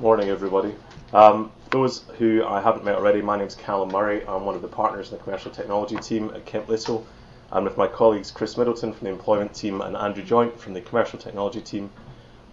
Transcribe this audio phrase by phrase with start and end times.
[0.00, 0.74] Morning, everybody.
[1.12, 4.26] Um, those who I haven't met already, my name is Calum Murray.
[4.26, 7.06] I'm one of the partners in the commercial technology team at Kemp Little.
[7.52, 10.80] I'm with my colleagues Chris Middleton from the employment team and Andrew Joint from the
[10.80, 11.90] commercial technology team.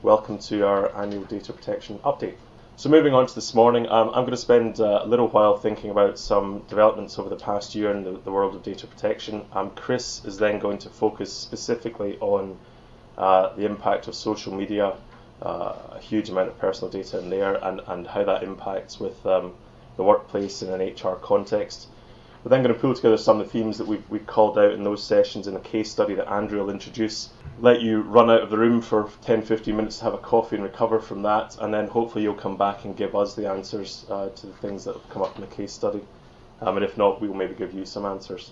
[0.02, 2.36] Welcome to our annual data protection update.
[2.76, 5.58] So, moving on to this morning, um, I'm going to spend uh, a little while
[5.58, 9.46] thinking about some developments over the past year in the, the world of data protection.
[9.54, 12.58] Um, Chris is then going to focus specifically on
[13.18, 14.98] uh, the impact of social media,
[15.42, 19.54] a huge amount of personal data in there, and, and how that impacts with um,
[19.96, 21.88] the workplace in an HR context.
[22.44, 24.72] We're then going to pull together some of the themes that we've, we've called out
[24.72, 27.30] in those sessions in a case study that Andrew will introduce.
[27.60, 30.56] Let you run out of the room for 10 15 minutes to have a coffee
[30.56, 34.06] and recover from that, and then hopefully you'll come back and give us the answers
[34.10, 36.02] uh, to the things that have come up in the case study.
[36.62, 38.52] Um, and if not, we will maybe give you some answers.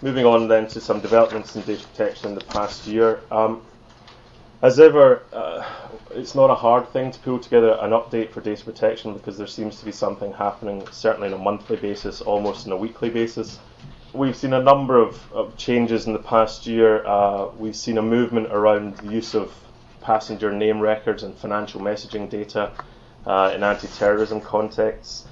[0.00, 3.20] Moving on then to some developments in data protection in the past year.
[3.30, 3.62] Um,
[4.62, 5.64] as ever, uh,
[6.12, 9.48] it's not a hard thing to pull together an update for data protection because there
[9.48, 13.58] seems to be something happening, certainly on a monthly basis, almost on a weekly basis.
[14.12, 17.04] We've seen a number of, of changes in the past year.
[17.04, 19.52] Uh, we've seen a movement around the use of
[20.00, 22.70] passenger name records and financial messaging data
[23.26, 25.24] uh, in anti terrorism contexts.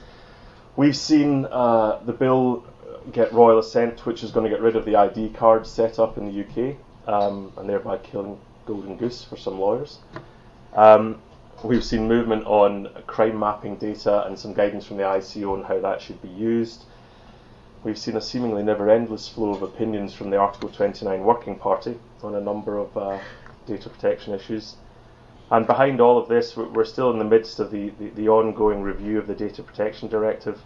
[0.75, 2.65] We've seen uh, the bill
[3.13, 6.19] get royal assent, which is going to get rid of the ID card set up
[6.19, 8.39] in the UK um, and thereby killing
[8.71, 9.99] golden goose for some lawyers.
[10.75, 11.21] Um,
[11.65, 15.81] we've seen movement on crime mapping data and some guidance from the ICO on how
[15.81, 16.85] that should be used.
[17.83, 21.99] We've seen a seemingly never endless flow of opinions from the Article 29 Working Party
[22.23, 23.19] on a number of uh,
[23.67, 24.77] data protection issues.
[25.51, 28.83] And behind all of this, we're still in the midst of the, the, the ongoing
[28.83, 30.61] review of the Data Protection Directive,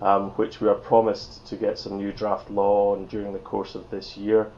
[0.00, 3.74] um, which we are promised to get some new draft law on during the course
[3.74, 4.50] of this year.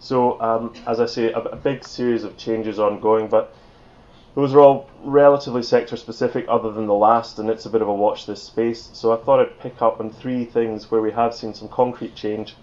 [0.00, 3.54] So, um, as I say, a, a, big series of changes ongoing, but
[4.34, 7.88] those are all relatively sector specific, other than the last, and it's a bit of
[7.88, 8.88] a watch this space.
[8.94, 12.14] So, I thought I'd pick up on three things where we have seen some concrete
[12.14, 12.56] change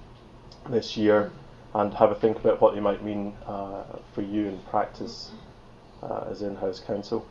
[0.67, 1.31] this year
[1.75, 3.83] and have a think about what they might mean uh,
[4.14, 5.31] for you in practice
[6.02, 7.23] uh, as in house counsel.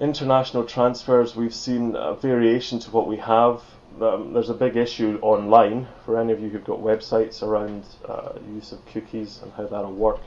[0.00, 3.62] International transfers, we've seen a variation to what we have
[4.00, 8.32] um, there's a big issue online for any of you who've got websites around uh,
[8.52, 10.20] use of cookies and how that'll work.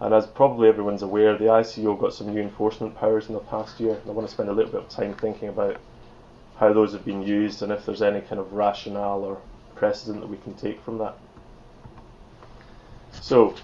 [0.00, 3.78] And as probably everyone's aware, the ICO got some new enforcement powers in the past
[3.78, 3.94] year.
[3.94, 5.80] And I want to spend a little bit of time thinking about
[6.56, 9.40] how those have been used and if there's any kind of rationale or
[9.74, 11.16] precedent that we can take from that.
[13.20, 13.54] So,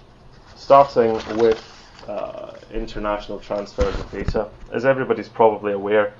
[0.55, 1.63] starting with
[2.07, 6.13] uh, international transfers of data, as everybody's probably aware,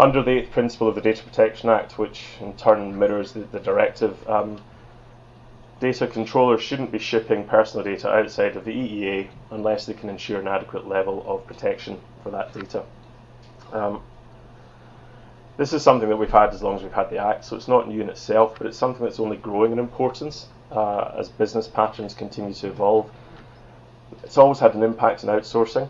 [0.00, 3.60] under the eighth principle of the Data Protection Act, which in turn mirrors the, the
[3.60, 4.58] directive, um,
[5.78, 10.40] data controllers shouldn't be shipping personal data outside of the EEA unless they can ensure
[10.40, 12.82] an adequate level of protection for that data.
[13.74, 14.02] Um,
[15.58, 17.68] this is something that we've had as long as we've had the Act, so it's
[17.68, 21.68] not new in itself, but it's something that's only growing in importance uh, as business
[21.68, 23.10] patterns continue to evolve.
[24.24, 25.88] It's always had an impact in outsourcing,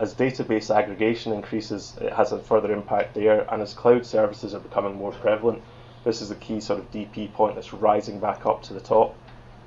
[0.00, 4.60] as database aggregation increases, it has a further impact there, and as cloud services are
[4.60, 5.62] becoming more prevalent,
[6.04, 9.14] this is the key sort of DP point that's rising back up to the top.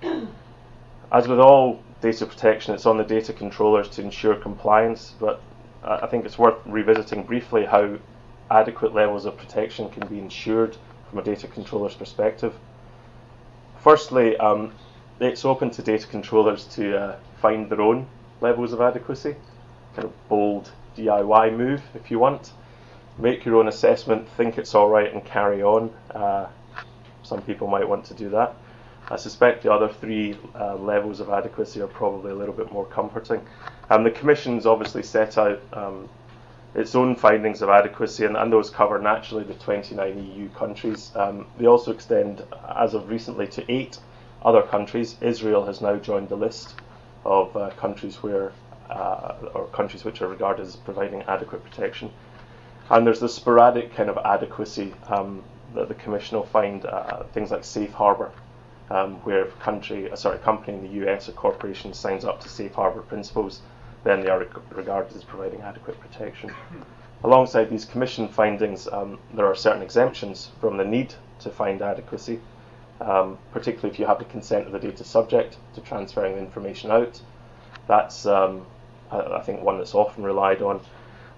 [1.12, 5.40] As with all data protection, it's on the data controllers to ensure compliance, but
[5.84, 8.00] I think it's worth revisiting briefly how
[8.50, 10.76] adequate levels of protection can be ensured
[11.08, 12.56] from a data controller's perspective.
[13.78, 14.74] Firstly, um,
[15.20, 18.08] it's open to data controllers to uh, find their own
[18.42, 19.36] levels of adequacy
[19.96, 22.52] kind of bold DIY move if you want.
[23.18, 25.94] Make your own assessment, think it's all right, and carry on.
[26.12, 26.48] Uh,
[27.22, 28.56] some people might want to do that.
[29.10, 32.86] I suspect the other three uh, levels of adequacy are probably a little bit more
[32.86, 33.46] comforting.
[33.90, 36.10] Um, the Commission's obviously set out um,
[36.74, 41.12] its own findings of adequacy, and, and, those cover naturally the 29 EU countries.
[41.16, 42.44] Um, they also extend,
[42.76, 44.00] as of recently, to eight
[44.42, 45.18] other countries.
[45.22, 46.76] Israel has now joined the list
[47.26, 48.54] of uh, countries where
[49.54, 52.12] or countries which are regarded as providing adequate protection.
[52.90, 55.44] And there's the sporadic kind of adequacy um,
[55.74, 58.32] that the Commission will find uh, things like safe harbour,
[58.90, 62.42] um, where if a country, uh, sorry, company in the US or corporation signs up
[62.42, 63.62] to safe harbour principles,
[64.04, 66.52] then they are reg- regarded as providing adequate protection.
[67.24, 72.42] Alongside these Commission findings, um, there are certain exemptions from the need to find adequacy,
[73.00, 76.92] um, particularly if you have the consent of the data subject to transferring the information
[76.92, 77.22] out.
[77.88, 78.66] That's um,
[79.14, 80.82] I, think one that's often relied on.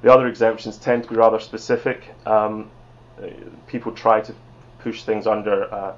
[0.02, 2.04] The other exemptions tend to be rather specific.
[2.26, 2.70] Um,
[3.68, 4.34] people try to
[4.80, 5.96] push things under uh,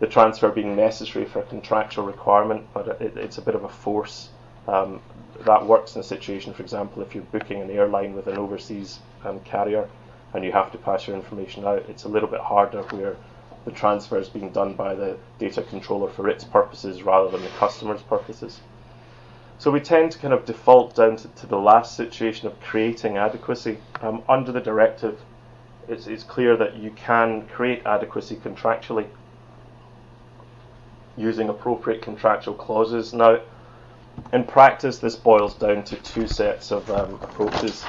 [0.00, 3.68] the transfer being necessary for a contractual requirement, but it, it's a bit of a
[3.68, 4.28] force.
[4.66, 5.00] Um,
[5.46, 8.98] that works in a situation, for example, if you're booking an airline with an overseas
[9.24, 9.88] um, carrier
[10.34, 11.84] and you have to pass your information out.
[11.88, 13.16] It's a little bit harder where
[13.64, 17.50] the transfer is being done by the data controller for its purposes rather than the
[17.58, 18.60] customer's purposes.
[19.58, 23.16] So we tend to kind of default down to, to the last situation of creating
[23.16, 23.78] adequacy.
[24.00, 25.20] Um, under the directive,
[25.88, 29.08] it's, it's clear that you can create adequacy contractually
[31.16, 33.12] using appropriate contractual clauses.
[33.12, 33.40] Now,
[34.32, 37.84] in practice, this boils down to two sets of um, approaches.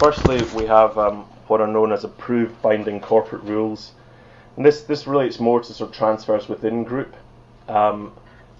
[0.00, 3.92] Firstly, we have um, what are known as approved binding corporate rules.
[4.56, 7.14] And this, this relates more to sort of transfers within group.
[7.68, 8.12] Um,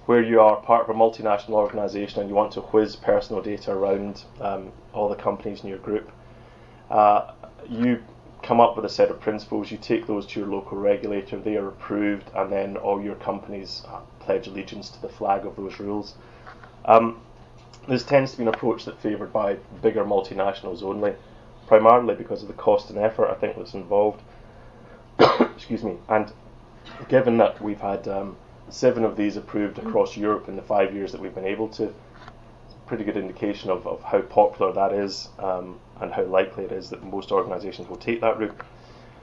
[0.08, 3.70] where you are part of a multinational organisation and you want to whiz personal data
[3.70, 6.10] around um, all the companies in your group,
[6.90, 7.32] uh,
[7.68, 8.02] you
[8.42, 11.58] come up with a set of principles, you take those to your local regulator, they
[11.58, 15.78] are approved, and then all your companies uh, pledge allegiance to the flag of those
[15.78, 16.14] rules.
[16.86, 17.20] Um,
[17.86, 21.16] this tends to be an approach that's favoured by bigger multinationals only,
[21.66, 24.22] primarily because of the cost and effort I think that's involved.
[25.18, 25.98] Excuse me.
[26.08, 26.32] And
[27.10, 28.38] given that we've had um,
[28.70, 31.84] seven of these approved across Europe in the five years that we've been able to.
[31.84, 36.64] It's a pretty good indication of, of how popular that is um, and how likely
[36.64, 38.56] it is that most organisations will take that route.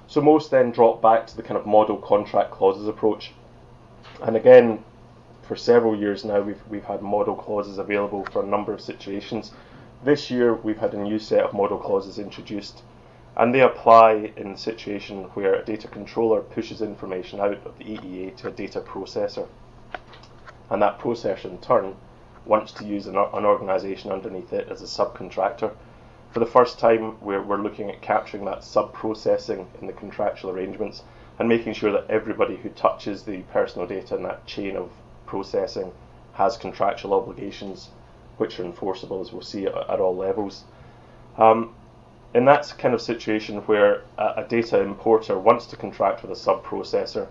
[0.08, 3.32] So most then drop back to the kind of model contract clauses approach.
[4.22, 4.84] And again,
[5.44, 9.52] for several years now, we've, we've had model clauses available for a number of situations.
[10.04, 12.84] This year, we've had a new set of model clauses introduced
[13.38, 17.84] and they apply in the situation where a data controller pushes information out of the
[17.84, 19.48] EEA to a data processor.
[20.70, 21.96] And that processor in turn
[22.46, 25.74] wants to use an, an organization underneath it as a subcontractor.
[26.32, 31.04] For the first time, we're, we're looking at capturing that sub-processing in the contractual arrangements
[31.40, 34.92] and making sure that everybody who touches the personal data in that chain of
[35.26, 35.92] processing
[36.34, 37.90] has contractual obligations
[38.38, 40.64] which are enforceable, as we'll see at, at all levels.
[41.38, 41.74] Um,
[42.36, 46.36] in that kind of situation where a, a data importer wants to contract with a
[46.36, 47.28] sub-processor,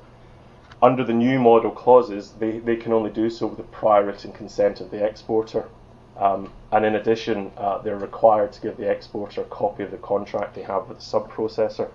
[0.83, 4.33] under the new model clauses, they, they can only do so with the prior written
[4.33, 5.69] consent of the exporter.
[6.17, 9.99] Um, and in addition, uh, they're required to give the exporter a copy of the
[9.99, 11.91] contract they have with the sub-processor.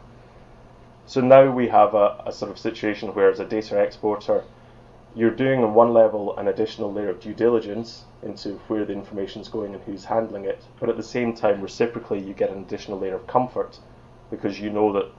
[1.08, 4.44] So now we have a, a sort of situation where, as a data exporter,
[5.16, 9.42] you're doing on one level an additional layer of due diligence into where the information
[9.42, 12.60] is going and who's handling it, but at the same time, reciprocally, you get an
[12.60, 13.80] additional layer of comfort
[14.30, 15.12] because you know that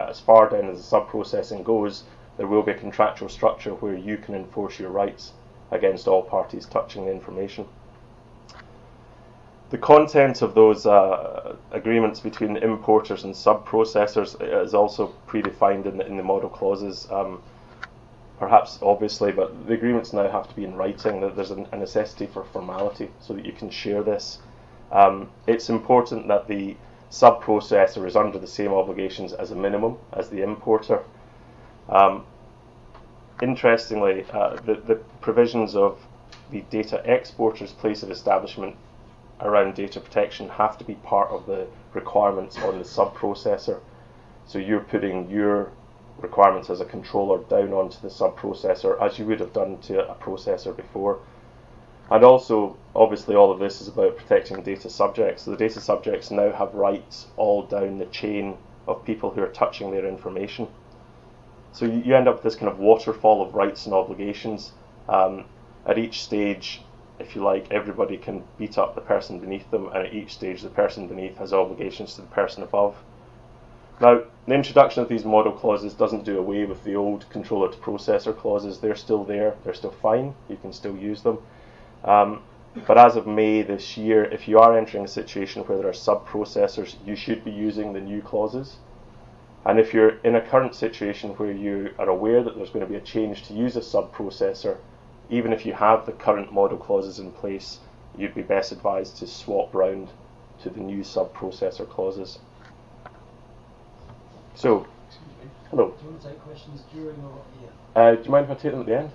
[0.00, 2.04] as far down as the sub-processing goes,
[2.36, 5.32] there will be a contractual structure where you can enforce your rights
[5.70, 7.66] against all parties touching the information.
[9.70, 16.06] The content of those uh, agreements between importers and sub-processors is also predefined in the,
[16.06, 17.08] in the model clauses.
[17.10, 17.42] Um,
[18.38, 21.20] perhaps obviously, but the agreements now have to be in writing.
[21.20, 24.38] That there's a necessity for formality so that you can share this.
[24.92, 26.76] Um, it's important that the
[27.10, 31.02] sub-processor is under the same obligations as a minimum as the importer.
[31.88, 32.24] Um,
[33.42, 35.98] interestingly, uh, the, the provisions of
[36.50, 38.76] the data exporter's place of establishment
[39.40, 43.80] around data protection have to be part of the requirements on the sub-processor.
[44.46, 45.72] So you're putting your
[46.18, 50.14] requirements as a controller down onto the sub-processor as you would have done to a
[50.14, 51.20] processor before.
[52.10, 55.42] And also, obviously, all of this is about protecting data subjects.
[55.42, 59.48] So the data subjects now have rights all down the chain of people who are
[59.48, 60.68] touching their information.
[61.72, 64.72] So you, end up with this kind of waterfall of rights and obligations.
[65.08, 65.44] Um,
[65.84, 66.80] at each stage,
[67.18, 70.62] if you like, everybody can beat up the person beneath them, and at each stage,
[70.62, 72.96] the person beneath has obligations to the person above.
[73.98, 77.78] Now, the introduction of these model clauses doesn't do away with the old controller to
[77.78, 78.78] processor clauses.
[78.78, 79.56] They're still there.
[79.64, 80.34] They're still fine.
[80.50, 81.38] You can still use them.
[82.04, 82.42] Um,
[82.86, 85.94] but as of May this year, if you are entering a situation where there are
[85.94, 88.76] sub-processors, you should be using the new clauses.
[89.64, 92.90] And if you're in a current situation where you are aware that there's going to
[92.90, 94.76] be a change to use a sub-processor,
[95.30, 97.80] even if you have the current model clauses in place,
[98.16, 100.10] you'd be best advised to swap round
[100.62, 102.38] to the new sub-processor clauses.
[104.56, 104.86] So,
[105.68, 105.90] hello.
[105.90, 108.00] Do you want to take questions during or yeah?
[108.00, 109.10] Uh, do you mind if I take them at the end?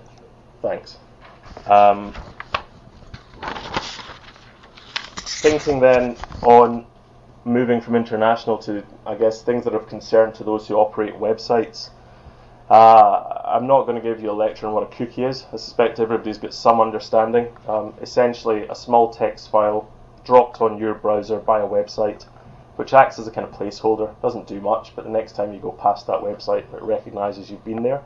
[0.62, 0.98] Thanks.
[1.66, 2.14] Um,
[5.16, 6.86] thinking then on
[7.44, 11.14] moving from international to, I guess, things that are of concern to those who operate
[11.14, 11.90] websites.
[12.70, 15.44] Uh, I'm not going to give you a lecture on what a cookie is.
[15.52, 17.48] I suspect everybody's got some understanding.
[17.66, 19.90] Um, essentially, a small text file
[20.24, 22.26] dropped on your browser by a website
[22.76, 24.14] which acts as a kind of placeholder.
[24.22, 27.64] Doesn't do much, but the next time you go past that website, it recognizes you've
[27.64, 28.02] been there.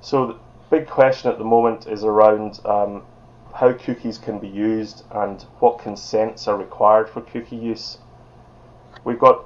[0.00, 0.38] So the
[0.70, 3.02] big question at the moment is around um,
[3.54, 7.98] how cookies can be used and what consents are required for cookie use.
[9.04, 9.44] We've got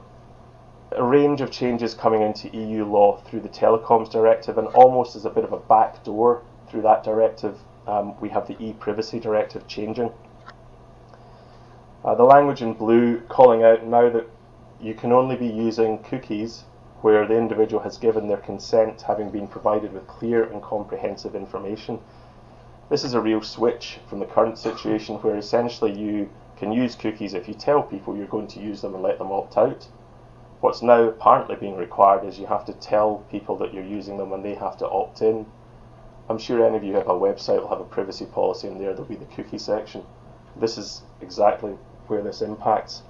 [0.92, 5.24] a range of changes coming into EU law through the Telecoms Directive, and almost as
[5.24, 9.66] a bit of a back door through that directive, um, we have the e-privacy directive
[9.66, 10.12] changing.
[12.02, 14.26] Uh, the language in blue calling out now that
[14.80, 16.64] you can only be using cookies
[17.02, 21.98] where the individual has given their consent having been provided with clear and comprehensive information.
[22.88, 27.34] This is a real switch from the current situation where essentially you can use cookies
[27.34, 29.86] if you tell people you're going to use them and let them opt out.
[30.60, 34.32] What's now apparently being required is you have to tell people that you're using them
[34.32, 35.44] and they have to opt in.
[36.30, 38.92] I'm sure any of you have a website will have a privacy policy in there,
[38.94, 40.02] there'll be the cookie section.
[40.56, 41.76] This is exactly
[42.10, 43.02] where this impacts.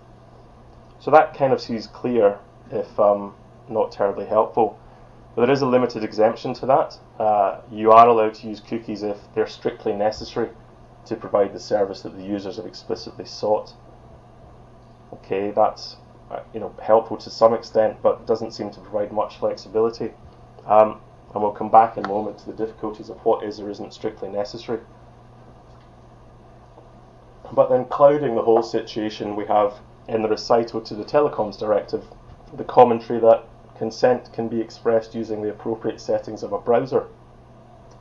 [1.00, 2.38] So that kind of sees clear
[2.70, 3.34] if um,
[3.68, 4.78] not terribly helpful.
[5.34, 6.98] But there is a limited exemption to that.
[7.18, 10.50] Uh, you are allowed to use cookies if they're strictly necessary
[11.06, 13.72] to provide the service that the users have explicitly sought.
[15.12, 15.96] Okay, that's
[16.30, 20.12] uh, you know helpful to some extent, but doesn't seem to provide much flexibility.
[20.66, 21.00] Um,
[21.32, 23.94] and we'll come back in a moment to the difficulties of what is or isn't
[23.94, 24.80] strictly necessary.
[27.52, 32.04] But then clouding the whole situation, we have in the recital to the Telecoms Directive
[32.52, 33.44] the commentary that
[33.76, 37.06] consent can be expressed using the appropriate settings of a browser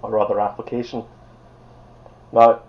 [0.02, 1.06] or other application.
[2.32, 2.62] Now,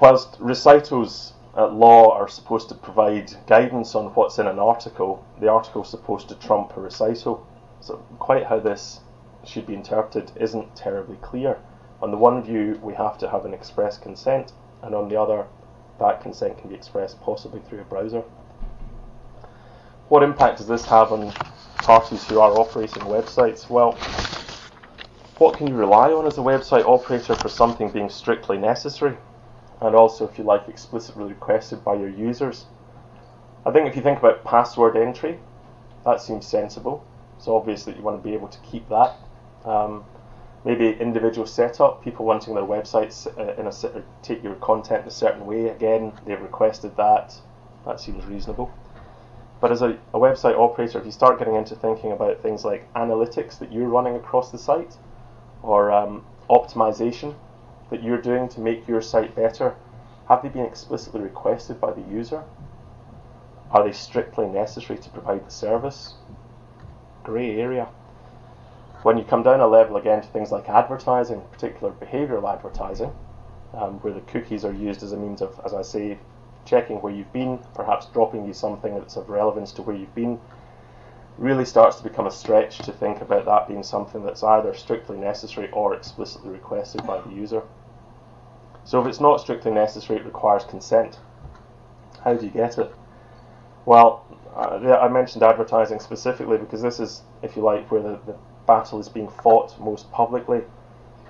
[0.00, 5.48] whilst recitals at law are supposed to provide guidance on what's in an article, the
[5.48, 7.46] article is supposed to trump a recital.
[7.80, 9.00] So, quite how this
[9.44, 11.58] should be interpreted isn't terribly clear.
[12.00, 15.46] On the one view, we have to have an express consent, and on the other,
[15.98, 18.22] that consent can be expressed possibly through a browser.
[20.08, 21.32] What impact does this have on
[21.76, 23.68] parties who are operating websites?
[23.68, 23.92] Well,
[25.38, 29.16] what can you rely on as a website operator for something being strictly necessary?
[29.80, 32.66] And also, if you like, explicitly requested by your users.
[33.64, 35.38] I think if you think about password entry,
[36.04, 37.06] that seems sensible.
[37.36, 39.16] It's obvious that you want to be able to keep that.
[39.64, 40.04] Um,
[40.64, 45.46] maybe individual setup, people wanting their websites uh, in a take your content a certain
[45.46, 45.68] way.
[45.68, 47.34] Again, they've requested that.
[47.86, 48.72] That seems reasonable.
[49.60, 52.92] But as a, a, website operator, if you start getting into thinking about things like
[52.94, 54.96] analytics that you're running across the site,
[55.62, 57.34] or um, optimization
[57.90, 59.74] that you're doing to make your site better,
[60.28, 62.44] have they been explicitly requested by the user?
[63.70, 66.14] Are they strictly necessary to provide the service?
[67.24, 67.88] Grey area.
[69.02, 73.12] When you come down a level again to things like advertising, particular behavioral advertising,
[73.72, 76.18] um, where the cookies are used as a means of, as I say,
[76.64, 80.40] checking where you've been, perhaps dropping you something that's of relevance to where you've been,
[81.38, 85.16] really starts to become a stretch to think about that being something that's either strictly
[85.16, 87.62] necessary or explicitly requested by the user.
[88.84, 91.20] So if it's not strictly necessary, it requires consent.
[92.24, 92.92] How do you get it?
[93.86, 94.24] Well,
[94.56, 98.34] uh, I mentioned advertising specifically because this is, if you like, where the, the
[98.68, 100.62] battle is being fought most publicly.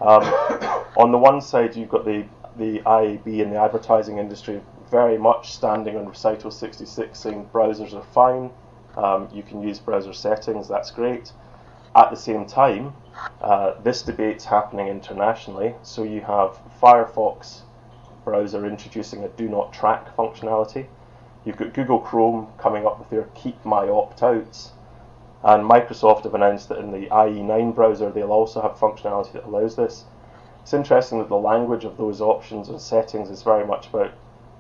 [0.03, 0.23] Um,
[0.99, 2.27] on the one side, you've got the,
[2.59, 8.03] the IAB and the advertising industry very much standing on recital 66 saying browsers are
[8.03, 8.51] fine,
[8.97, 11.33] um, you can use browser settings, that's great.
[11.95, 12.95] At the same time,
[13.41, 17.63] uh, this debate's happening internationally, so you have Firefox
[18.25, 20.87] browser introducing a do not track functionality.
[21.45, 24.73] You've got Google Chrome coming up with their keep my opt outs.
[25.45, 29.77] And Microsoft have announced that in the IE9 browser they'll also have functionality that allows
[29.77, 30.05] this.
[30.63, 34.13] It's interesting that the language of those options and settings is very much about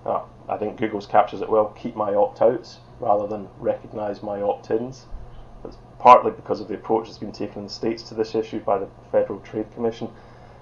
[0.06, 5.06] uh, I think Google's captures it well, keep my opt-outs rather than recognise my opt-ins.
[5.62, 8.60] That's partly because of the approach that's been taken in the States to this issue
[8.60, 10.08] by the Federal Trade Commission.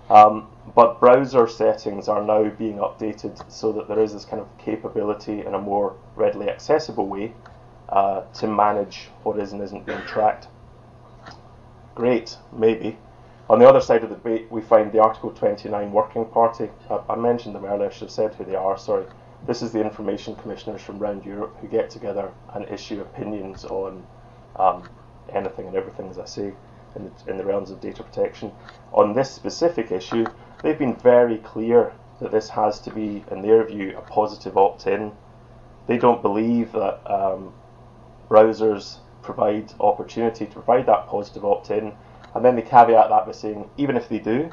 [0.08, 4.48] Um, but browser settings are now being updated so that there is this kind of
[4.58, 7.32] capability in a more readily accessible way
[7.88, 10.48] uh, to manage what is and isn't being tracked.
[11.94, 12.98] Great, maybe.
[13.48, 16.68] On the other side of the debate, we find the Article 29 Working Party.
[16.90, 19.06] I, I mentioned them earlier, I should have said who they are, sorry.
[19.46, 24.04] This is the information commissioners from around Europe who get together and issue opinions on
[24.56, 24.88] um,
[25.32, 26.52] anything and everything, as I say,
[26.96, 28.50] in the, in the realms of data protection.
[28.92, 30.26] On this specific issue,
[30.62, 35.12] they've been very clear that this has to be, in their view, a positive opt-in.
[35.86, 37.52] They don't believe that um,
[38.28, 41.92] browsers provide opportunity to provide that positive opt-in,
[42.34, 44.50] and then they caveat that by saying, even if they do,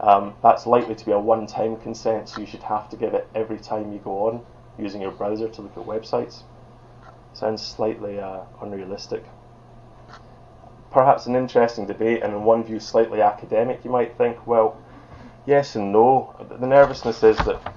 [0.00, 3.28] um, that's likely to be a one-time consent, so you should have to give it
[3.34, 4.44] every time you go on
[4.78, 6.42] using your browser to look at websites.
[7.32, 9.24] Sounds slightly uh, unrealistic.
[10.90, 14.80] Perhaps an interesting debate, and in one view slightly academic, you might think, well,
[15.46, 16.34] yes and no.
[16.58, 17.74] The nervousness is that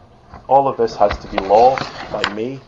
[0.48, 1.78] all of this has to be law
[2.12, 2.60] by May.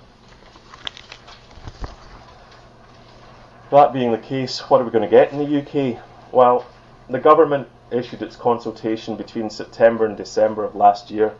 [3.73, 5.99] That being the case, what are we going to get in the UK?
[6.31, 6.63] Well,
[7.09, 11.33] the government issued its consultation between September and December of last year,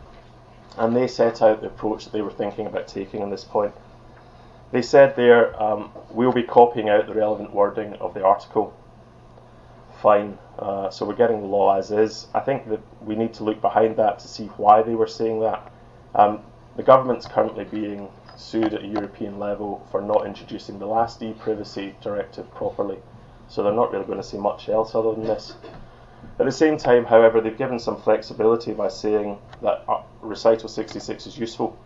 [0.76, 3.72] and they set out the approach that they were thinking about taking on this point.
[4.72, 8.76] They said there, um, we'll be copying out the relevant wording of the article.
[10.02, 10.36] Fine.
[10.58, 12.26] Uh, so we're getting the law as is.
[12.34, 15.38] I think that we need to look behind that to see why they were saying
[15.42, 15.70] that.
[16.16, 16.40] Um,
[16.74, 21.94] the government's currently being sued at a European level for not introducing the last e-privacy
[22.00, 22.98] directive properly.
[23.48, 25.54] So they're not really going to see much else other than this.
[26.38, 31.26] At the same time, however, they've given some flexibility by saying that uh, recital 66
[31.26, 31.76] is useful.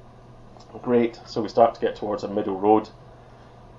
[0.83, 2.89] Great, so we start to get towards a middle road.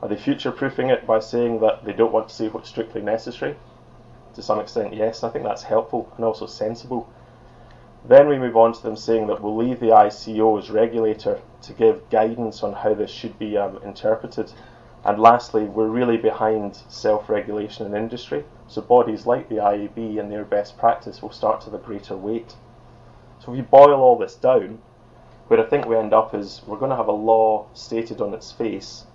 [0.01, 3.01] Are they future proofing it by saying that they don't want to see what's strictly
[3.01, 3.55] necessary?
[4.35, 7.07] To some extent, yes, I think that's helpful and also sensible.
[8.05, 11.73] Then we move on to them saying that we'll leave the ICO as regulator to
[11.73, 14.53] give guidance on how this should be um, interpreted.
[15.03, 20.45] And lastly, we're really behind self-regulation in industry, so bodies like the IAB and their
[20.45, 22.55] best practice will start to have greater weight.
[23.39, 24.79] So if you boil all this down,
[25.47, 28.33] where I think we end up is we're going to have a law stated on
[28.33, 29.07] its face,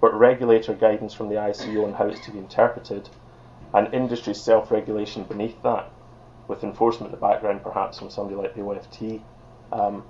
[0.00, 3.10] but regulator guidance from the ICO on how it's to be interpreted,
[3.74, 5.90] and industry self-regulation beneath that
[6.50, 9.22] with enforcement in the background, perhaps from somebody like the OFT.
[9.72, 10.02] Um,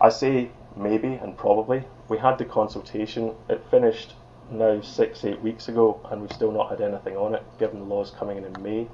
[0.00, 1.82] I say maybe and probably.
[2.08, 3.34] We had the consultation.
[3.48, 4.14] It finished
[4.50, 7.84] now six, eight weeks ago, and we've still not had anything on it, given the
[7.84, 8.86] laws coming in in May.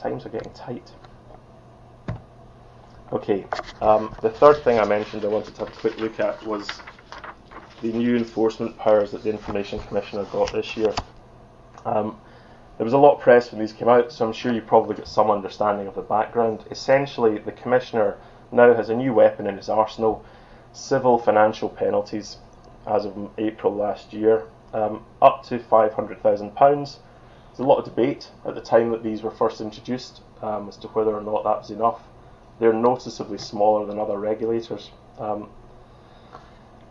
[0.00, 0.90] Times are getting tight.
[3.12, 3.46] Okay,
[3.80, 6.68] um, the third thing I mentioned I wanted to have a quick look at was
[7.80, 10.92] the new enforcement powers that the Information Commissioner got this year.
[11.84, 12.20] Um,
[12.80, 14.96] there was a lot of press when these came out, so I'm sure you probably
[14.96, 16.64] got some understanding of the background.
[16.70, 18.16] Essentially, the Commissioner
[18.50, 20.24] now has a new weapon in his arsenal
[20.72, 22.38] civil financial penalties
[22.86, 26.54] as of April last year, um, up to £500,000.
[26.56, 30.78] There's a lot of debate at the time that these were first introduced um, as
[30.78, 32.00] to whether or not that was enough.
[32.60, 34.90] They're noticeably smaller than other regulators.
[35.18, 35.50] Um,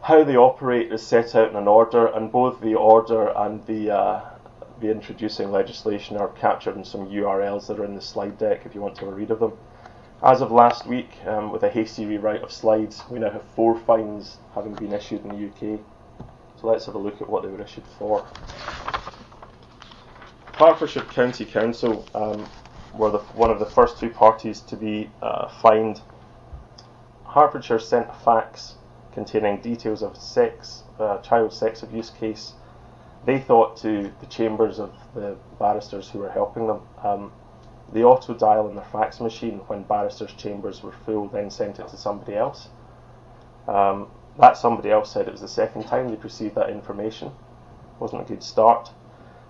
[0.04, 3.90] how they operate is set out in an order, and both the order and the
[3.90, 4.29] uh,
[4.82, 8.74] the introducing legislation are captured in some URLs that are in the slide deck if
[8.74, 9.54] you want to have a read of them.
[10.24, 13.80] As of last week, um, with a hasty rewrite of slides, we now have four
[13.80, 15.80] fines having been issued in the UK.
[16.60, 18.26] So let's have a look at what they were issued for.
[20.56, 22.50] Hertfordshire County Council um,
[22.94, 26.02] were the, one of the first two parties to be uh, fined.
[27.26, 28.76] Hertfordshire sent a fax
[29.14, 32.54] containing details of sex, uh, child sex abuse case
[33.26, 36.82] they thought to the chambers of the barristers who were helping them.
[37.04, 37.32] Um,
[37.92, 41.88] the auto dial in their fax machine when barristers' chambers were full then sent it
[41.88, 42.70] to somebody else.
[43.68, 47.32] Um, that somebody else said it was the second time they'd received that information.
[48.00, 48.92] Wasn't a good start.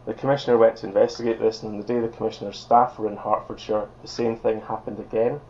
[0.06, 3.18] The commissioner went to investigate this, and on the day the commissioner's staff were in
[3.18, 5.42] Hertfordshire, the same thing happened again.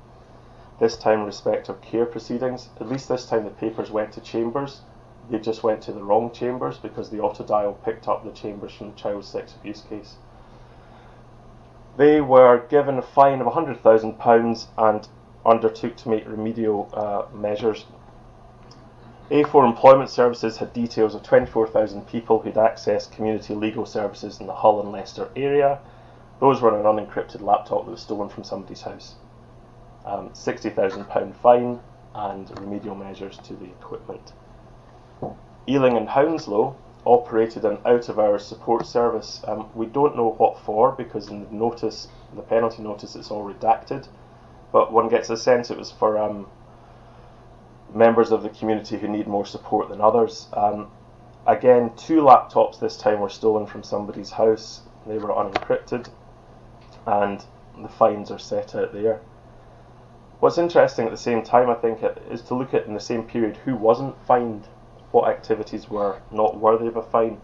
[0.80, 2.70] This time, in respect of care proceedings.
[2.80, 4.82] At least this time, the papers went to chambers,
[5.30, 8.92] they just went to the wrong chambers because the autodial picked up the chambers from
[8.92, 10.16] the child sex abuse case.
[11.98, 15.08] They were given a fine of £100,000 and
[15.46, 17.86] undertook to make remedial uh, measures.
[19.30, 24.54] A4 Employment Services had details of 24,000 people who'd accessed community legal services in the
[24.54, 25.80] Hull and Leicester area.
[26.40, 29.16] Those were on an unencrypted laptop that was stolen from somebody's house.
[30.06, 31.80] Um, £60,000 fine
[32.16, 34.34] and remedial measures to the equipment.
[35.70, 39.42] Ealing and Hounslow operated an out-of-hours support service.
[39.48, 43.48] Um, we don't know what for because in the notice, the penalty notice, it's all
[43.48, 44.08] redacted.
[44.72, 46.48] But one gets a sense it was for um,
[47.94, 50.48] members of the community who need more support than others.
[50.54, 50.90] Um,
[51.46, 54.82] again, two laptops this time were stolen from somebody's house.
[55.06, 56.10] They were unencrypted,
[57.06, 57.46] and
[57.80, 59.22] the fines are set out there.
[60.40, 62.00] What's interesting at the same time, I think,
[62.32, 64.68] is to look at in the same period who wasn't fined
[65.12, 67.40] what activities were not worthy of a fine.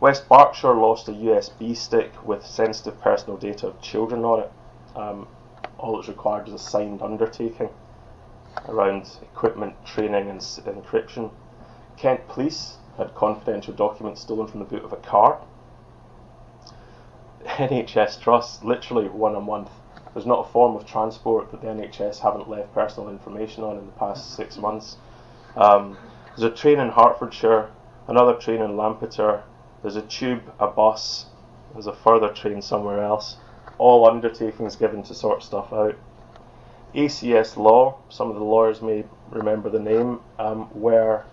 [0.00, 4.52] West Berkshire lost a USB stick with sensitive personal data of children on it.
[4.96, 5.28] Um,
[5.78, 7.70] all that's required is a signed undertaking
[8.68, 11.30] around equipment, training, and encryption.
[11.96, 15.40] Kent Police had confidential documents stolen from the boot of a car.
[17.44, 19.70] NHS Trust, literally one a month.
[20.12, 23.86] There's not a form of transport that the NHS haven't left personal information on in
[23.86, 24.96] the past six months.
[25.56, 25.96] Um,
[26.36, 27.70] there's a train in Hertfordshire,
[28.08, 29.42] another train in Lampeter,
[29.82, 31.26] there's a tube, a bus,
[31.72, 33.36] there's a further train somewhere else.
[33.78, 35.96] All undertakings given to sort stuff out.
[36.94, 41.24] ACS Law, some of the lawyers may remember the name, um, were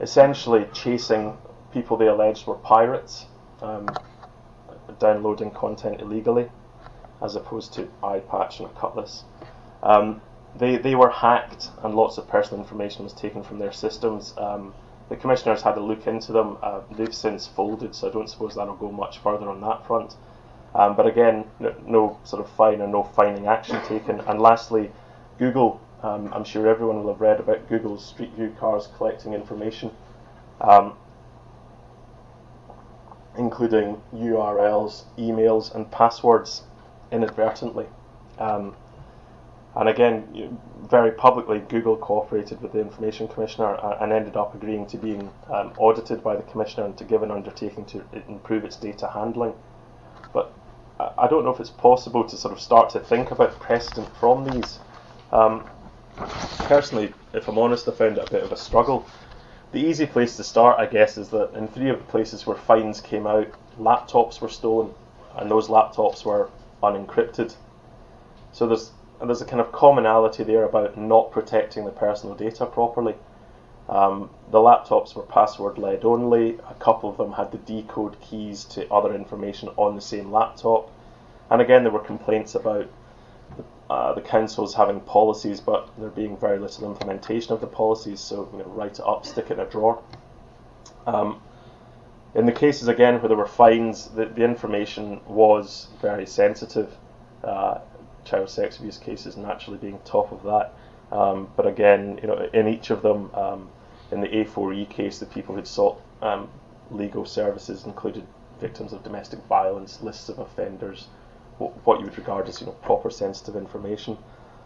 [0.00, 1.36] essentially chasing
[1.72, 3.26] people they alleged were pirates
[3.62, 3.88] um,
[4.98, 6.48] downloading content illegally,
[7.22, 9.24] as opposed to iPatch and a Cutlass.
[9.82, 10.20] Um,
[10.56, 14.34] they, they were hacked and lots of personal information was taken from their systems.
[14.38, 14.74] Um,
[15.08, 16.58] the commissioners had a look into them.
[16.62, 20.16] Uh, they've since folded, so I don't suppose that'll go much further on that front.
[20.74, 24.20] Um, but again, no, no, sort of fine or no fining action taken.
[24.20, 24.90] And lastly,
[25.38, 25.80] Google.
[26.02, 29.90] Um, I'm sure everyone will have read about Google's Street View cars collecting information,
[30.60, 30.92] um,
[33.38, 36.64] including URLs, emails, and passwords
[37.10, 37.86] inadvertently.
[38.38, 38.76] Um,
[39.76, 40.58] and again,
[40.88, 45.72] very publicly, Google cooperated with the Information Commissioner and ended up agreeing to being um,
[45.78, 49.54] audited by the Commissioner and to give an undertaking to improve its data handling.
[50.32, 50.52] But
[51.18, 54.44] I don't know if it's possible to sort of start to think about precedent from
[54.48, 54.78] these.
[55.32, 55.64] Um,
[56.16, 59.06] personally, if I'm honest, I found it a bit of a struggle.
[59.72, 62.56] The easy place to start, I guess, is that in three of the places where
[62.56, 63.48] fines came out,
[63.80, 64.94] laptops were stolen,
[65.34, 66.48] and those laptops were
[66.80, 67.56] unencrypted.
[68.52, 68.92] So there's
[69.24, 73.14] and there's a kind of commonality there about not protecting the personal data properly.
[73.88, 76.58] Um, the laptops were password led only.
[76.68, 80.90] A couple of them had the decode keys to other information on the same laptop.
[81.48, 82.86] And again, there were complaints about
[83.88, 88.20] uh, the councils having policies, but there being very little implementation of the policies.
[88.20, 90.02] So, you know, write it up, stick it in a drawer.
[91.06, 91.40] Um,
[92.34, 96.94] in the cases again where there were fines, the, the information was very sensitive.
[97.42, 97.78] Uh,
[98.24, 100.72] child sex abuse cases naturally being top of that.
[101.12, 103.68] Um, but again, you know, in each of them, um,
[104.10, 106.48] in the A4E case, the people who'd sought um,
[106.90, 108.26] legal services included
[108.60, 111.08] victims of domestic violence, lists of offenders,
[111.58, 114.16] what, what you would regard as you know proper sensitive information,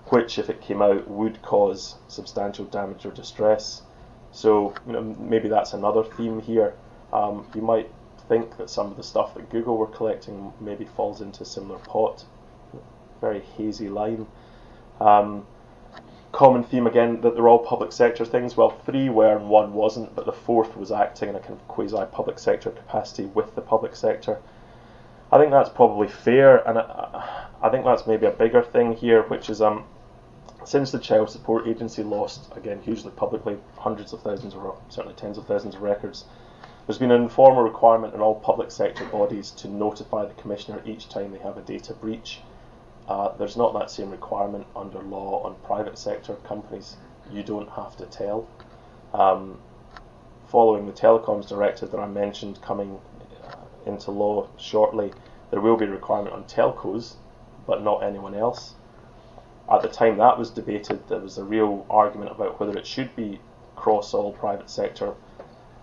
[0.06, 3.82] which, if it came out, would cause substantial damage or distress.
[4.30, 6.74] So you know, maybe that's another theme here.
[7.12, 7.90] Um, you might
[8.28, 11.78] think that some of the stuff that Google were collecting maybe falls into a similar
[11.78, 12.24] pot
[13.20, 14.26] very hazy line.
[15.00, 15.46] Um,
[16.32, 18.56] common theme again that they're all public sector things.
[18.56, 21.66] Well, three were and one wasn't, but the fourth was acting in a kind of
[21.68, 24.38] quasi public sector capacity with the public sector.
[25.30, 29.22] I think that's probably fair, and I, I think that's maybe a bigger thing here,
[29.22, 29.84] which is um,
[30.64, 35.38] since the Child Support Agency lost, again, hugely publicly, hundreds of thousands or certainly tens
[35.38, 36.24] of thousands of records,
[36.86, 41.08] there's been an informal requirement in all public sector bodies to notify the Commissioner each
[41.08, 42.40] time they have a data breach.
[43.08, 46.96] Uh, there's not that same requirement under law on private sector companies.
[47.32, 48.46] You don't have to tell.
[49.14, 49.58] Um,
[50.46, 53.00] following the telecoms directive that I mentioned coming
[53.42, 55.12] uh, into law shortly,
[55.50, 57.14] there will be a requirement on telcos,
[57.66, 58.74] but not anyone else.
[59.70, 63.16] At the time that was debated, there was a real argument about whether it should
[63.16, 63.40] be
[63.74, 65.14] across all private sector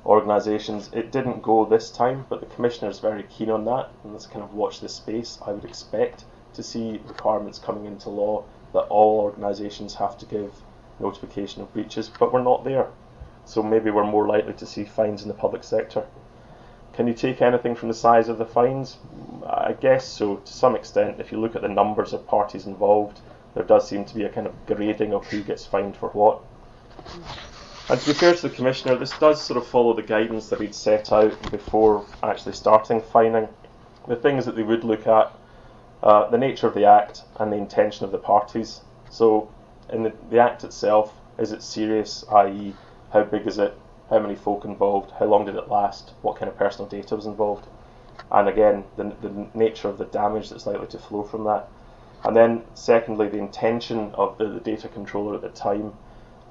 [0.05, 0.91] organisations.
[0.93, 4.27] It didn't go this time, but the commissioner is very keen on that, and let's
[4.27, 5.39] kind of watch this space.
[5.45, 10.53] I would expect to see requirements coming into law that all organisations have to give
[10.99, 12.87] notification of breaches, but we're not there.
[13.45, 16.05] So maybe we're more likely to see fines in the public sector.
[16.93, 18.97] Can you take anything from the size of the fines?
[19.45, 21.19] I guess so, to some extent.
[21.19, 23.19] If you look at the numbers of parties involved,
[23.53, 26.41] there does seem to be a kind of grading of who gets fined for what.
[27.89, 30.59] And to be fair to the Commissioner, this does sort of follow the guidance that
[30.59, 33.47] he'd set out before actually starting fining.
[34.07, 35.35] The things that they would look at
[36.05, 38.81] uh, the nature of the act and the intention of the parties.
[39.09, 39.49] So,
[39.89, 42.75] in the, the act itself, is it serious, i.e.,
[43.11, 43.73] how big is it,
[44.09, 47.25] how many folk involved, how long did it last, what kind of personal data was
[47.25, 47.65] involved,
[48.31, 51.67] and again, the, the nature of the damage that's likely to flow from that.
[52.23, 55.93] And then, secondly, the intention of the, the data controller at the time.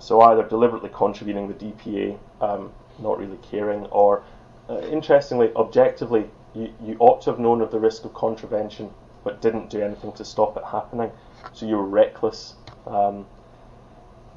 [0.01, 4.25] So, either deliberately contravening the DPA, um, not really caring, or
[4.69, 8.91] uh, interestingly, objectively, you, you ought to have known of the risk of contravention
[9.25, 11.11] but didn't do anything to stop it happening.
[11.53, 12.55] So you were reckless.
[12.87, 13.27] Um,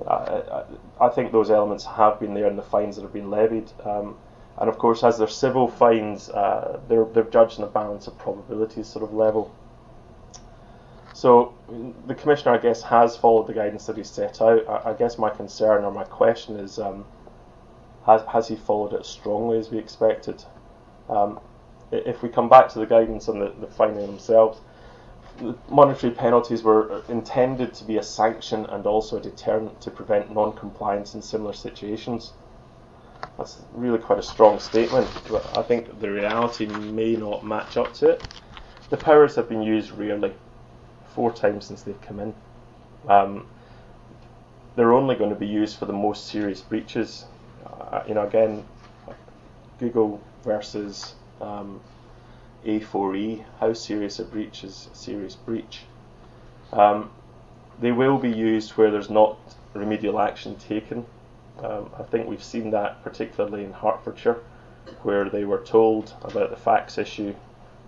[0.07, 0.63] I, I,
[1.01, 3.71] I, think those elements have been there in the fines that have been levied.
[3.83, 4.17] Um,
[4.57, 8.17] and of course, as they're civil fines, uh, they're, they're judged on a balance of
[8.17, 9.53] probabilities sort of level.
[11.13, 11.55] So
[12.05, 14.67] the commissioner, I guess, has followed the guidance that he set out.
[14.67, 17.05] I, I guess my concern or my question is, um,
[18.05, 20.43] has, has he followed it strongly as we expected?
[21.09, 21.39] Um,
[21.91, 24.59] if we come back to the guidance on the, the fining themselves,
[25.69, 31.15] monetary penalties were intended to be a sanction and also a deterrent to prevent non-compliance
[31.15, 32.33] in similar situations.
[33.37, 37.93] That's really quite a strong statement, but I think the reality may not match up
[37.95, 38.27] to it.
[38.89, 40.33] The powers have been used rarely,
[41.13, 42.33] four times since they've come in.
[43.07, 43.45] Um,
[44.75, 47.25] they're only going to be used for the most serious breaches.
[47.65, 48.65] Uh, you know, again,
[49.79, 51.79] Google versus um,
[52.65, 55.81] A4E, how serious a breach is a serious breach.
[56.73, 57.11] Um,
[57.79, 59.37] they will be used where there's not
[59.73, 61.05] remedial action taken.
[61.63, 64.41] Um, I think we've seen that particularly in Hertfordshire,
[65.03, 67.35] where they were told about the fax issue,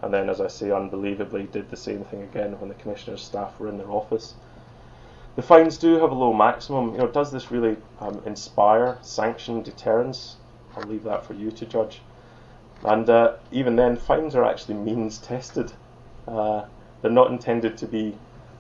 [0.02, 3.60] and then, as I say, unbelievably did the same thing again when the commissioner's staff
[3.60, 4.36] were in their office.
[5.36, 6.92] The fines do have a low maximum.
[6.92, 10.38] You know, does this really um, inspire sanction deterrence?
[10.76, 12.02] I'll leave that for you to judge.
[12.84, 15.74] And uh, even then, fines are actually means tested.
[16.28, 16.66] Uh,
[17.02, 18.16] they're not intended to be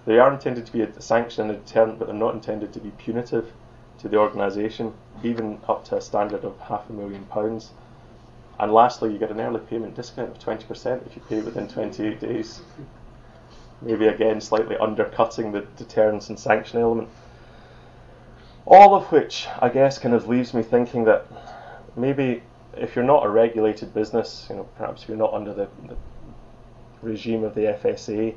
[0.05, 2.79] they are intended to be a sanction and a deterrent, but they're not intended to
[2.79, 3.51] be punitive
[3.99, 7.71] to the organisation, even up to a standard of half a million pounds.
[8.59, 12.19] And lastly, you get an early payment discount of 20% if you pay within 28
[12.19, 12.61] days.
[13.81, 17.09] Maybe again, slightly undercutting the deterrence and sanction element.
[18.65, 21.27] All of which, I guess, kind of leaves me thinking that
[21.95, 22.41] maybe
[22.79, 25.97] if you're not a regulated business, you know, perhaps you're not under the, the
[27.01, 28.35] regime of the FSA,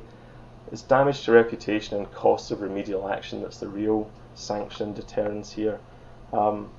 [0.71, 5.79] it's damage to reputation and costs of remedial action that's the real sanction deterrence here.
[6.31, 6.69] Um,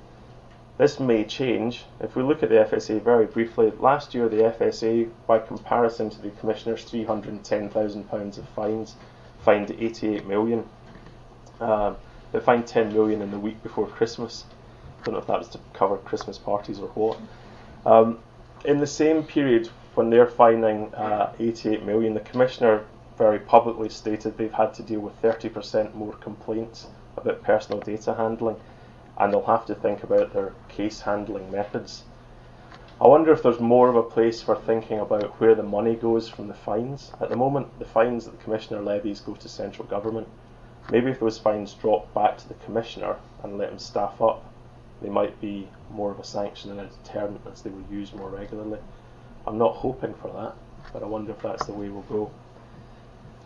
[0.76, 1.84] this may change.
[2.00, 6.20] If we look at the FSA very briefly, last year the FSA, by comparison to
[6.20, 8.96] the Commissioner's £310,000 of fines,
[9.44, 10.68] fined 88 million.
[11.60, 11.96] Um,
[12.32, 14.44] they fined £10 million in the week before Christmas.
[15.00, 17.18] I don't know if that was to cover Christmas parties or what.
[17.86, 18.18] Um,
[18.64, 22.84] in the same period, when they're fining uh, 88 million, the Commissioner
[23.16, 28.56] very publicly stated they've had to deal with 30% more complaints about personal data handling
[29.18, 32.02] and they'll have to think about their case handling methods.
[33.00, 36.28] I wonder if there's more of a place for thinking about where the money goes
[36.28, 37.12] from the fines.
[37.20, 40.28] At the moment, the fines that the Commissioner levies go to central government.
[40.90, 44.44] Maybe if those fines drop back to the Commissioner and let him staff up,
[45.04, 48.30] they might be more of a sanction and a deterrent as they were used more
[48.30, 48.78] regularly.
[49.46, 50.54] I'm not hoping for that,
[50.94, 52.30] but I wonder if that's the way we'll go.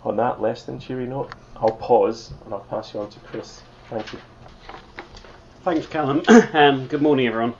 [0.04, 3.62] On that less than cheery note, I'll pause and I'll pass you on to Chris.
[3.90, 4.20] Thank you.
[5.64, 6.22] Thanks, Calum.
[6.52, 7.54] um, good morning, everyone.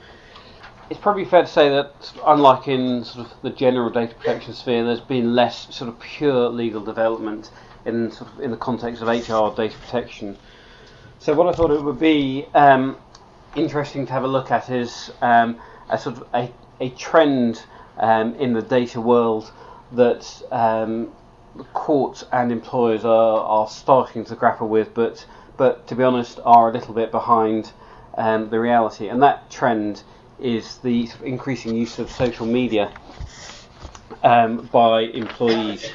[0.89, 4.85] It's probably fair to say that, unlike in sort of the general data protection sphere,
[4.85, 7.51] there's been less sort of pure legal development
[7.83, 10.37] in sort of in the context of HR data protection.
[11.19, 12.95] So, what I thought it would be um,
[13.55, 15.59] interesting to have a look at is um,
[15.89, 17.63] a sort of a, a trend
[17.97, 19.51] um, in the data world
[19.91, 21.11] that um,
[21.73, 25.25] courts and employers are, are starting to grapple with, but
[25.57, 27.71] but to be honest, are a little bit behind
[28.17, 29.09] um, the reality.
[29.09, 30.03] And that trend
[30.39, 32.93] is the increasing use of social media
[34.23, 35.91] um, by employees.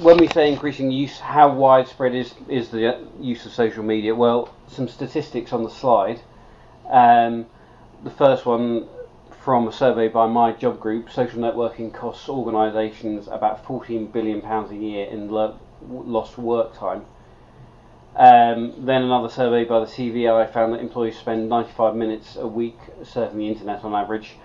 [0.00, 4.14] When we say increasing use, how widespread is, is the use of social media?
[4.14, 6.22] Well, some statistics on the slide.
[6.88, 7.44] Um,
[8.02, 8.88] the first one
[9.42, 14.72] from a survey by My Job Group, social networking costs organisations about £14 billion a
[14.74, 17.04] year in lo- lost work time.
[18.16, 22.78] Um, then another survey by the CVI found that employees spend 95 minutes a week
[23.02, 24.36] surfing the internet on average,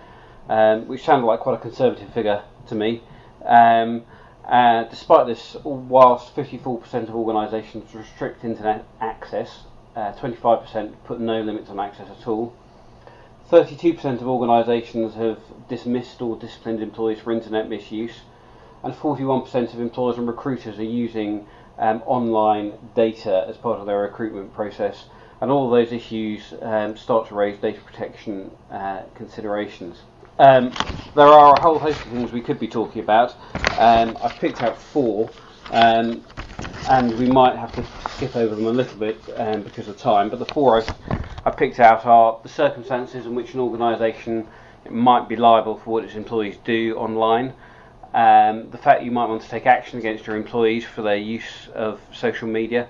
[0.49, 3.03] um, which sounded like quite a conservative figure to me.
[3.45, 4.03] Um,
[4.47, 9.63] uh, despite this, whilst 54% of organisations restrict internet access,
[9.95, 12.53] uh, 25% put no limits on access at all.
[13.49, 18.21] 32% of organisations have dismissed or disciplined employees for internet misuse,
[18.84, 21.47] and 41% of employers and recruiters are using
[21.79, 25.05] um, online data as part of their recruitment process.
[25.41, 30.03] And all of those issues um, start to raise data protection uh, considerations.
[30.38, 30.74] Um,
[31.15, 33.36] there are a whole host of things we could be talking about.
[33.78, 35.30] Um, I've picked out four,
[35.71, 36.21] um,
[36.89, 40.30] and we might have to skip over them a little bit um, because of time.
[40.30, 40.89] But the four I've
[41.45, 44.48] I picked out are the circumstances in which an organisation
[44.89, 47.54] might be liable for what its employees do online,
[48.13, 51.69] um, the fact you might want to take action against your employees for their use
[51.76, 52.88] of social media,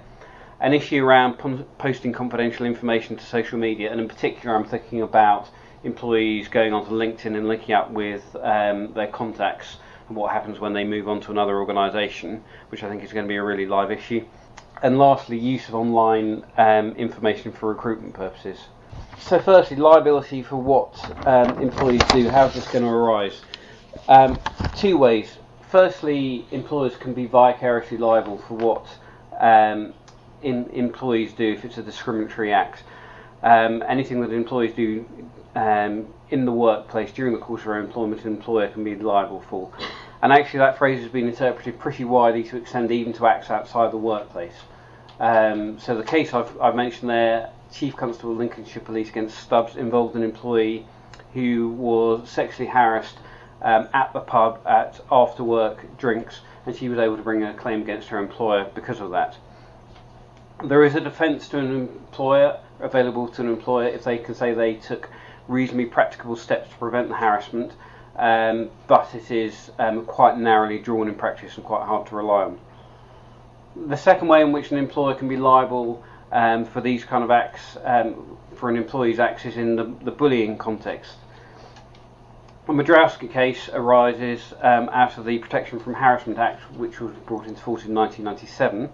[0.61, 1.33] an issue around
[1.77, 5.49] posting confidential information to social media, and in particular, I'm thinking about
[5.85, 10.73] employees going onto LinkedIn and linking up with um, their contacts and what happens when
[10.73, 13.65] they move on to another organisation, which I think is going to be a really
[13.65, 14.25] live issue
[14.81, 18.59] and lastly, use of online um, information for recruitment purposes.
[19.19, 20.93] So, firstly, liability for what
[21.25, 22.29] um, employees do.
[22.29, 23.41] How's this going to arise?
[24.07, 24.37] Um,
[24.75, 25.37] two ways.
[25.69, 28.85] Firstly, employers can be vicariously liable for what
[29.39, 29.93] um,
[30.43, 32.83] in, employees do if it's a discriminatory act.
[33.43, 35.05] Um, anything that employees do
[35.55, 39.43] um, in the workplace during the course of their employment, an employer can be liable
[39.49, 39.71] for.
[40.21, 43.91] And actually, that phrase has been interpreted pretty widely to extend even to acts outside
[43.91, 44.55] the workplace.
[45.19, 50.15] Um, so the case I've, I've, mentioned there, Chief Constable Lincolnshire Police against Stubbs, involved
[50.15, 50.85] an employee
[51.33, 53.17] who was sexually harassed
[53.61, 57.53] um, at the pub at after work drinks, and she was able to bring a
[57.53, 59.37] claim against her employer because of that.
[60.63, 64.53] There is a defence to an employer available to an employer if they can say
[64.53, 65.09] they took
[65.47, 67.73] reasonably practicable steps to prevent the harassment,
[68.17, 72.43] um, but it is um, quite narrowly drawn in practice and quite hard to rely
[72.43, 72.59] on.
[73.87, 77.31] The second way in which an employer can be liable um, for these kind of
[77.31, 81.17] acts, um, for an employee's acts, is in the, the bullying context.
[82.67, 87.45] The Majrowski case arises um, out of the Protection from Harassment Act, which was brought
[87.45, 88.89] into force in 1997.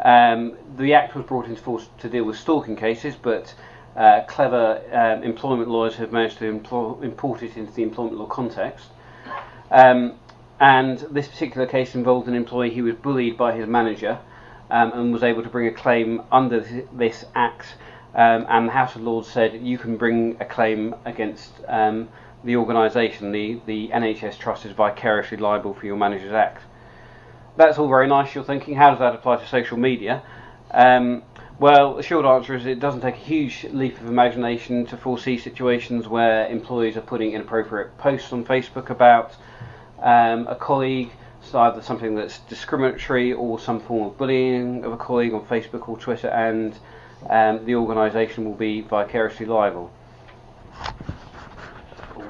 [0.00, 3.52] Um, the Act was brought into force to deal with stalking cases, but
[3.96, 8.86] uh, clever um, employment lawyers have managed to import it into the employment law context.
[9.70, 10.14] Um,
[10.60, 14.18] and this particular case involved an employee who was bullied by his manager
[14.70, 17.74] um, and was able to bring a claim under th- this Act.
[18.14, 22.08] Um, and the House of Lords said you can bring a claim against um,
[22.44, 26.62] the organisation, the, the NHS Trust is vicariously liable for your manager's act.
[27.56, 30.22] That's all very nice, you're thinking, how does that apply to social media?
[30.70, 31.22] Um,
[31.58, 35.38] well, the short answer is it doesn't take a huge leap of imagination to foresee
[35.38, 39.34] situations where employees are putting inappropriate posts on Facebook about
[40.02, 41.10] um, a colleague,
[41.42, 45.88] so either something that's discriminatory or some form of bullying of a colleague on Facebook
[45.88, 46.76] or Twitter, and
[47.30, 49.90] um, the organisation will be vicariously liable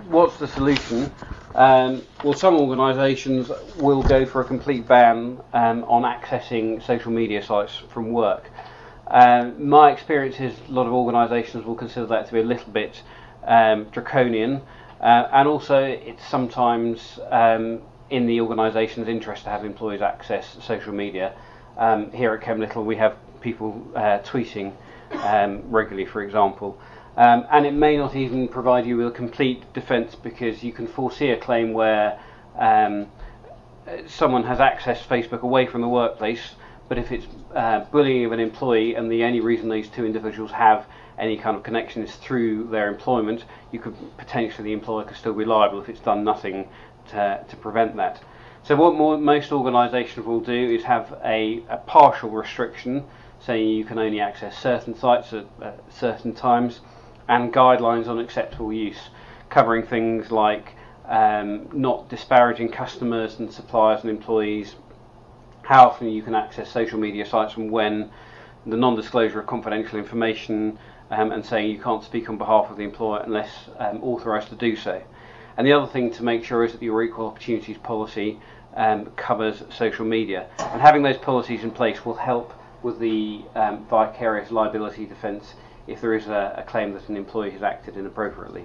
[0.08, 1.10] what's the solution?
[1.54, 7.42] Um, well, some organisations will go for a complete ban um, on accessing social media
[7.42, 8.50] sites from work.
[9.06, 12.72] Um, my experience is a lot of organisations will consider that to be a little
[12.72, 13.02] bit
[13.44, 14.62] um, draconian,
[15.00, 20.92] uh, and also it's sometimes um, in the organisation's interest to have employees access social
[20.92, 21.34] media.
[21.76, 24.72] Um, here at Kemp Little, we have people uh, tweeting
[25.68, 26.78] regularly, for example.
[27.16, 30.86] Um, and it may not even provide you with a complete defence because you can
[30.86, 32.18] foresee a claim where
[32.58, 33.06] um,
[34.06, 36.54] someone has accessed Facebook away from the workplace,
[36.88, 40.50] but if it's uh, bullying of an employee and the only reason these two individuals
[40.50, 40.86] have
[41.18, 45.32] any kind of connection is through their employment, you could potentially the employer could still
[45.32, 46.68] be liable if it's done nothing
[47.08, 48.22] to, to prevent that.
[48.62, 53.04] So what more, most organisations will do is have a, a partial restriction,
[53.40, 56.80] saying you can only access certain sites at, at certain times
[57.28, 59.08] and guidelines on acceptable use,
[59.50, 60.74] covering things like
[61.06, 64.76] um, not disparaging customers and suppliers and employees,
[65.64, 68.10] how often you can access social media sites and when,
[68.66, 70.78] the non disclosure of confidential information,
[71.10, 74.54] um, and saying you can't speak on behalf of the employer unless um, authorised to
[74.54, 75.02] do so.
[75.56, 78.40] And the other thing to make sure is that your equal opportunities policy
[78.74, 80.48] um, covers social media.
[80.58, 85.54] And having those policies in place will help with the um, vicarious liability defence
[85.86, 88.64] if there is a, a claim that an employee has acted inappropriately.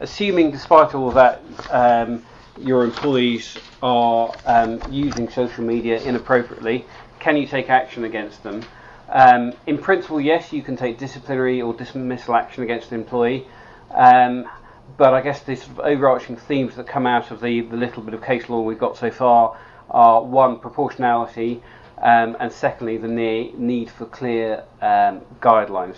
[0.00, 2.24] Assuming, despite all that, um,
[2.62, 6.84] your employees are um, using social media inappropriately,
[7.18, 8.64] can you take action against them?
[9.08, 13.46] Um, in principle, yes, you can take disciplinary or dismissal action against an employee.
[13.90, 14.48] Um,
[14.96, 18.02] but I guess the sort of overarching themes that come out of the, the little
[18.02, 19.58] bit of case law we've got so far
[19.90, 21.62] are one, proportionality,
[21.98, 25.96] um, and secondly, the ne- need for clear um, guidelines.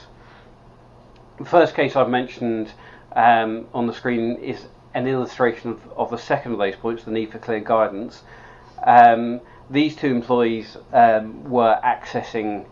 [1.38, 2.72] The first case I've mentioned
[3.14, 7.10] um, on the screen is an illustration of, of, the second of those points, the
[7.10, 8.22] need for clear guidance.
[8.84, 12.66] Um, these two employees um, were accessing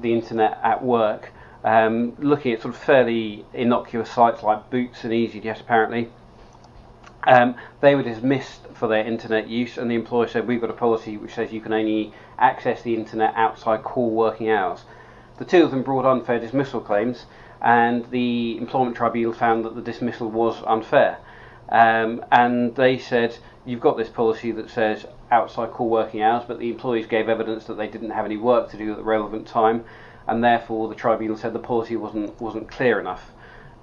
[0.00, 1.30] the internet at work,
[1.64, 6.10] um, looking at sort of fairly innocuous sites like Boots and EasyJet apparently.
[7.26, 10.74] Um, they were dismissed for their internet use, and the employer said, We've got a
[10.74, 14.84] policy which says you can only access the internet outside core working hours.
[15.36, 17.26] The two of them brought unfair dismissal claims,
[17.60, 21.18] and the Employment Tribunal found that the dismissal was unfair.
[21.70, 26.58] Um, and they said, You've got this policy that says outside core working hours, but
[26.58, 29.46] the employees gave evidence that they didn't have any work to do at the relevant
[29.46, 29.84] time,
[30.26, 33.30] and therefore the tribunal said the policy wasn't, wasn't clear enough.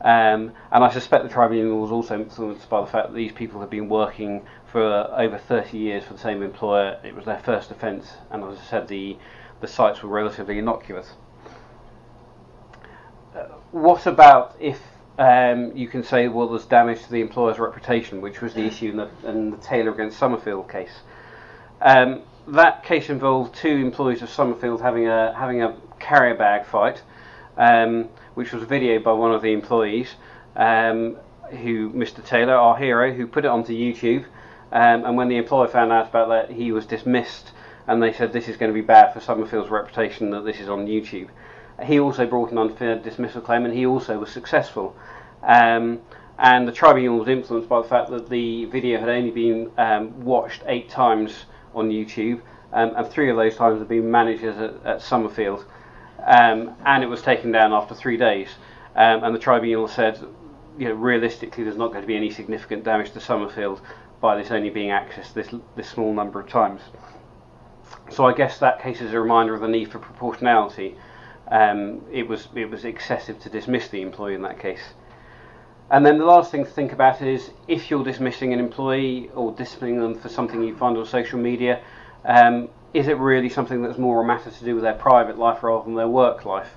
[0.01, 3.61] Um, and I suspect the tribunal was also influenced by the fact that these people
[3.61, 6.99] had been working for over 30 years for the same employer.
[7.03, 9.17] It was their first offence, and as I said, the,
[9.61, 11.13] the sites were relatively innocuous.
[13.35, 14.81] Uh, what about if
[15.17, 18.91] um, you can say, well, there's damage to the employer's reputation, which was the issue
[18.91, 21.01] in the, in the Taylor against Somerfield case?
[21.81, 27.01] Um, that case involved two employees of Somerfield having a having a carrier bag fight.
[27.57, 30.13] Um, which was videoed by one of the employees,
[30.55, 31.17] um,
[31.49, 32.23] who Mr.
[32.23, 34.25] Taylor, our hero, who put it onto YouTube.
[34.71, 37.51] Um, and when the employer found out about that, he was dismissed,
[37.87, 40.69] and they said this is going to be bad for Somerfield's reputation that this is
[40.69, 41.29] on YouTube.
[41.83, 44.95] He also brought an unfair dismissal claim, and he also was successful.
[45.43, 46.01] Um,
[46.39, 50.23] and the tribunal was influenced by the fact that the video had only been um,
[50.23, 52.41] watched eight times on YouTube,
[52.73, 55.65] um, and three of those times had been managers at, at Somerfield,
[56.25, 58.49] um, and it was taken down after three days.
[58.95, 60.19] Um, and the tribunal said,
[60.77, 63.81] you know, realistically, there's not going to be any significant damage to Somerfield
[64.21, 66.81] by this only being accessed this this small number of times.
[68.09, 70.95] So I guess that case is a reminder of the need for proportionality.
[71.49, 74.81] Um, it was it was excessive to dismiss the employee in that case.
[75.89, 79.53] And then the last thing to think about is if you're dismissing an employee or
[79.53, 81.81] disciplining them for something you find on social media,
[82.25, 85.63] um, is it really something that's more a matter to do with their private life
[85.63, 86.71] rather than their work life?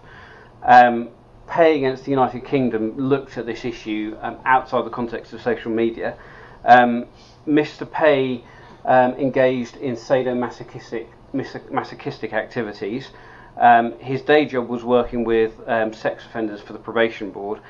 [0.62, 1.08] Um,
[1.48, 5.72] Pay against the United Kingdom looked at this issue um, outside the context of social
[5.72, 6.16] media.
[6.64, 7.06] Um,
[7.44, 7.90] Mr.
[7.90, 8.44] Pay
[8.84, 13.08] um, engaged in sadomasochistic masochistic activities.
[13.57, 17.61] Um, his day job was working with um, sex offenders for the probation board.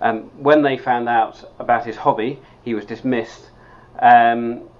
[0.00, 3.50] Um, when they found out about his hobby, he was dismissed.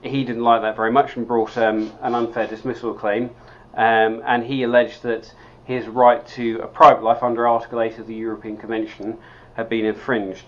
[0.03, 3.31] he didn't like that very much and brought an unfair dismissal claim.
[3.75, 5.35] and he alleged that
[5.65, 9.19] his right to a private life under Article 8 of the European Convention
[9.55, 10.47] had been infringed.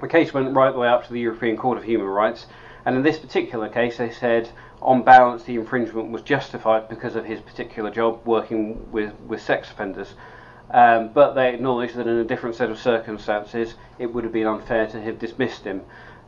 [0.00, 2.46] The case went right the way up to the European Court of Human Rights,
[2.84, 4.50] and in this particular case, they said
[4.82, 9.70] on balance the infringement was justified because of his particular job working with, with sex
[9.70, 10.14] offenders.
[10.70, 14.46] Um, but they acknowledged that in a different set of circumstances, it would have been
[14.46, 15.82] unfair to have dismissed him.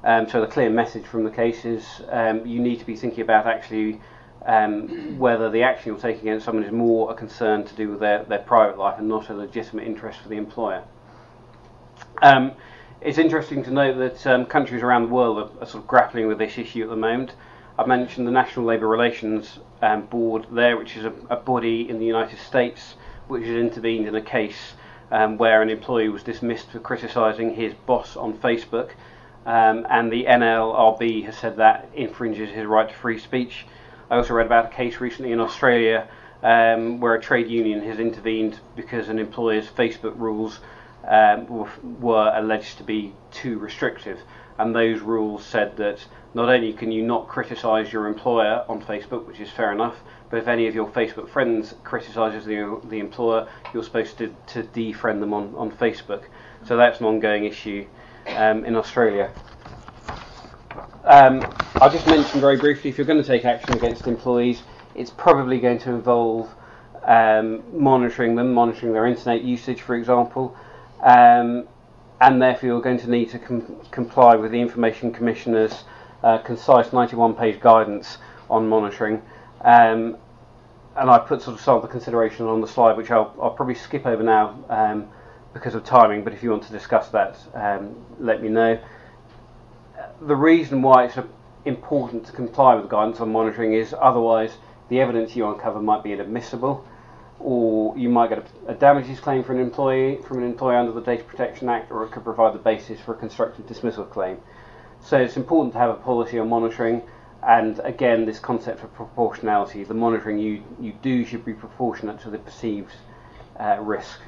[0.05, 3.21] Um, so the clear message from the case is um, you need to be thinking
[3.21, 4.01] about actually
[4.47, 8.01] um, whether the action you're taking against someone is more a concern to do with
[8.01, 10.85] their, their private life and not a legitimate interest for the employer.
[12.23, 12.53] Um,
[13.01, 16.27] it's interesting to note that um, countries around the world are, are, sort of grappling
[16.27, 17.33] with this issue at the moment.
[17.79, 22.01] I've mentioned the National Labour Relations um, Board there, which is a, a, body in
[22.01, 22.97] the United States
[23.29, 24.73] which has intervened in a case
[25.13, 28.91] um, where an employee was dismissed for criticising his boss on Facebook.
[29.47, 33.65] Um, and the NLRB has said that infringes his right to free speech.
[34.11, 36.09] I also read about a case recently in Australia
[36.43, 40.59] um, where a trade union has intervened because an employer's Facebook rules
[41.07, 41.47] um,
[42.01, 44.19] were, alleged to be too restrictive.
[44.59, 46.05] And those rules said that
[46.35, 49.97] not only can you not criticise your employer on Facebook, which is fair enough,
[50.31, 54.63] but if any of your Facebook friends criticises the, the employer, you're supposed to, to
[54.63, 56.25] defriend them on, on Facebook.
[56.65, 57.87] So that's an ongoing issue
[58.37, 59.33] um, in Australia.
[61.05, 61.43] Um,
[61.77, 64.63] I'll just mention very briefly if you're going to take action against employees,
[64.95, 66.55] it's probably going to involve
[67.05, 70.55] um, monitoring them, monitoring their internet usage, for example,
[71.03, 71.67] um,
[72.21, 75.85] and therefore you're going to need to com- comply with the Information Commissioner's
[76.23, 78.19] uh, concise 91 page guidance
[78.51, 79.23] on monitoring.
[79.61, 80.17] Um,
[80.97, 83.51] and I put sort of some of the considerations on the slide, which I'll, I'll
[83.51, 85.09] probably skip over now um,
[85.55, 88.79] because of timing, but if you want to discuss that, um, let me know
[90.21, 91.19] the reason why it's
[91.65, 94.55] important to comply with guidance on monitoring is otherwise
[94.89, 96.85] the evidence you uncover might be inadmissible,
[97.39, 100.93] or you might get a, a, damages claim for an employee from an employee under
[100.93, 104.39] the Data Protection Act, or it could provide the basis for a constructive dismissal claim.
[105.09, 107.01] So it's important to have a policy on monitoring,
[107.43, 109.83] and again, this concept of proportionality.
[109.83, 112.93] The monitoring you, you do should be proportionate to the perceived
[113.59, 114.21] uh, risk.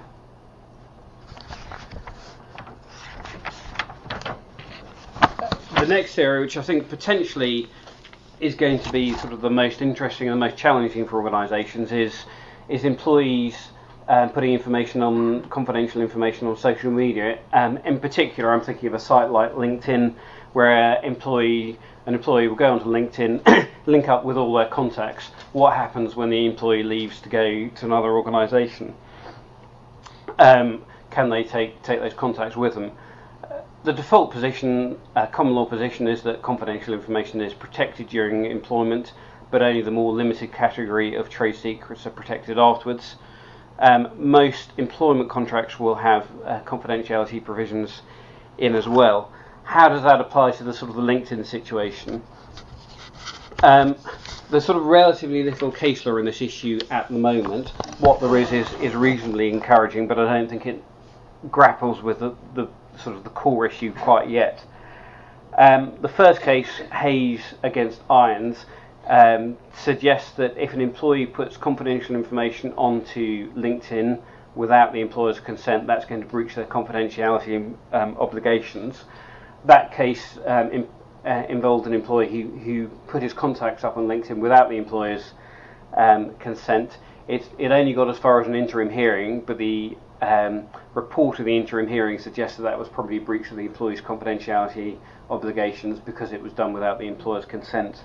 [5.78, 7.68] the next area, which I think potentially
[8.38, 11.92] is going to be sort of the most interesting and the most challenging for organisations,
[11.92, 12.24] is
[12.70, 13.68] is employees
[14.08, 17.38] um, putting information on confidential information on social media.
[17.52, 20.14] Um, in particular, I'm thinking of a site like LinkedIn,
[20.52, 25.26] where employee an employee will go onto LinkedIn, link up with all their contacts.
[25.52, 28.94] What happens when the employee leaves to go to another organisation?
[30.38, 32.92] Um, can they take take those contacts with them?
[33.82, 39.12] the default position, uh, common law position, is that confidential information is protected during employment,
[39.50, 43.16] but only the more limited category of trade secrets are protected afterwards.
[43.78, 48.02] Um, most employment contracts will have uh, confidentiality provisions
[48.58, 49.32] in as well.
[49.70, 52.20] How does that apply to the sort of the LinkedIn situation?
[53.62, 53.94] Um,
[54.50, 57.68] there's sort of relatively little case law in this issue at the moment.
[58.00, 60.82] What there is is, is reasonably encouraging, but I don't think it
[61.52, 62.66] grapples with the, the
[62.98, 64.60] sort of the core issue quite yet.
[65.56, 68.66] Um, the first case, Hays against Ions,
[69.06, 74.20] um, suggests that if an employee puts confidential information onto LinkedIn
[74.56, 79.04] without the employer's consent, that's going to breach their confidentiality um, obligations.
[79.64, 80.88] That case um, in,
[81.24, 85.32] uh, involved an employee who, who, put his contacts up on LinkedIn without the employer's
[85.96, 86.98] um, consent.
[87.28, 91.44] It, it only got as far as an interim hearing, but the um, report of
[91.44, 94.98] the interim hearing suggested that was probably a breach of the employee's confidentiality
[95.28, 98.02] obligations because it was done without the employer's consent.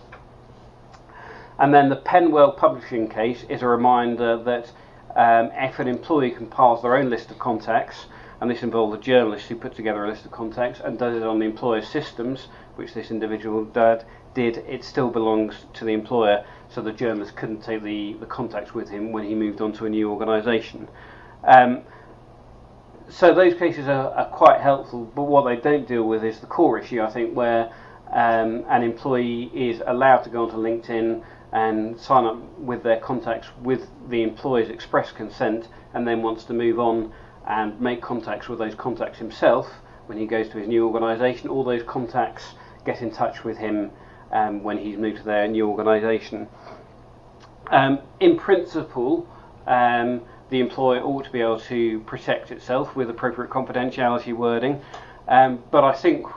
[1.58, 4.72] And then the PennWell publishing case is a reminder that
[5.16, 8.08] um, if an employee compiles their own list of contacts,
[8.42, 11.24] and this involved a journalist who put together a list of contacts and does it
[11.24, 16.46] on the employer's systems, which this individual did, did it still belongs to the employer,
[16.70, 19.86] so the journalist couldn't take the, the contacts with him when he moved on to
[19.86, 20.88] a new organisation.
[21.46, 21.84] Um,
[23.08, 26.48] so those cases are, are, quite helpful, but what they don't deal with is the
[26.48, 27.72] core issue, I think, where
[28.12, 33.48] um, an employee is allowed to go onto LinkedIn and sign up with their contacts
[33.62, 37.14] with the employer's express consent and then wants to move on
[37.48, 39.70] and make contacts with those contacts himself
[40.08, 41.50] when he goes to his new organisation.
[41.50, 42.43] All those contacts
[42.86, 43.91] get in touch with him
[44.32, 46.48] um, when he's moved to their new organisation.
[47.68, 49.28] Um, in principle,
[49.68, 54.82] um, the employer ought to be able to protect itself with appropriate confidentiality wording,
[55.28, 56.28] um, but I think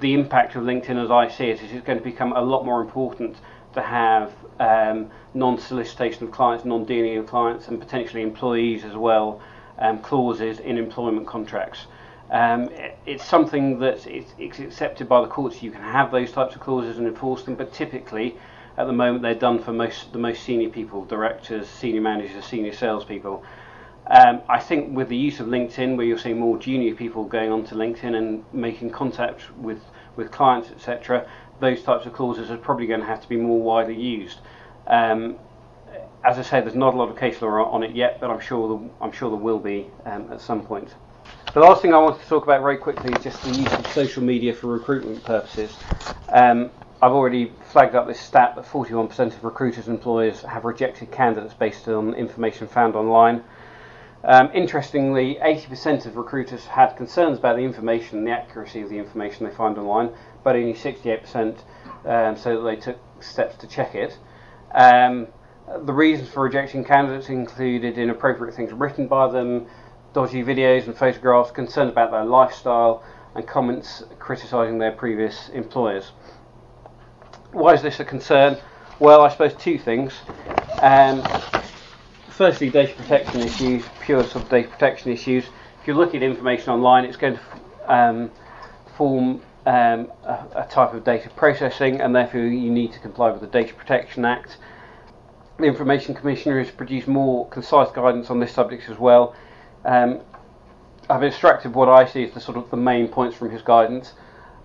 [0.00, 2.64] the impact of LinkedIn, as I see it, is it's going to become a lot
[2.64, 3.36] more important
[3.74, 9.42] to have um, non-solicitation of clients, non-dealing of clients, and potentially employees as well
[9.78, 11.86] um, clauses in employment contracts.
[12.30, 12.70] Um,
[13.06, 15.62] it's something that it's accepted by the courts.
[15.62, 18.36] You can have those types of clauses and enforce them, but typically,
[18.76, 22.72] at the moment, they're done for most the most senior people, directors, senior managers, senior
[22.72, 23.44] salespeople.
[24.06, 27.50] Um, I think with the use of LinkedIn, where you're seeing more junior people going
[27.52, 29.80] onto LinkedIn and making contact with
[30.16, 31.28] with clients, etc.,
[31.60, 34.38] those types of clauses are probably going to have to be more widely used.
[34.86, 35.36] Um,
[36.24, 38.40] as I say, there's not a lot of case law on it yet, but I'm
[38.40, 40.94] sure the, I'm sure there will be um, at some point.
[41.52, 43.86] The last thing I want to talk about very quickly is just the use of
[43.88, 45.76] social media for recruitment purposes.
[46.28, 46.70] Um,
[47.02, 51.54] I've already flagged up this stat that 41% of recruiters and employers have rejected candidates
[51.54, 53.44] based on information found online.
[54.24, 58.98] Um, interestingly, 80% of recruiters had concerns about the information and the accuracy of the
[58.98, 60.10] information they find online,
[60.42, 61.58] but only 68%
[62.06, 64.16] um, that they took steps to check it.
[64.74, 65.28] Um,
[65.66, 69.66] the reasons for rejecting candidates included inappropriate things written by them,
[70.12, 73.02] dodgy videos and photographs, concerns about their lifestyle,
[73.34, 76.12] and comments criticising their previous employers.
[77.52, 78.58] Why is this a concern?
[79.00, 80.12] Well, I suppose two things.
[80.80, 81.22] Um,
[82.28, 85.46] firstly, data protection issues, pure sort of data protection issues.
[85.80, 88.30] If you look at information online, it's going to um,
[88.96, 93.40] form um, a, a, type of data processing, and therefore you need to comply with
[93.40, 94.58] the Data Protection Act
[95.58, 99.34] the Information Commissioner has produced more concise guidance on this subject as well.
[99.84, 100.20] Um,
[101.08, 104.14] I've extracted what I see as the sort of the main points from his guidance.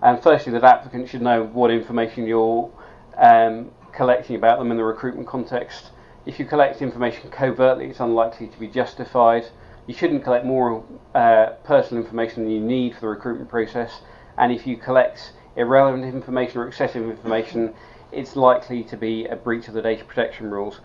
[0.02, 2.72] And firstly, that applicants should know what information you're
[3.18, 5.92] um, collecting about them in the recruitment context.
[6.26, 9.46] If you collect information covertly, it's unlikely to be justified.
[9.88, 10.84] You shouldn't collect more
[11.14, 14.02] uh, personal information than you need for the recruitment process.
[14.38, 17.74] And if you collect irrelevant information or excessive information,
[18.12, 20.80] it's likely to be a breach of the data protection rules.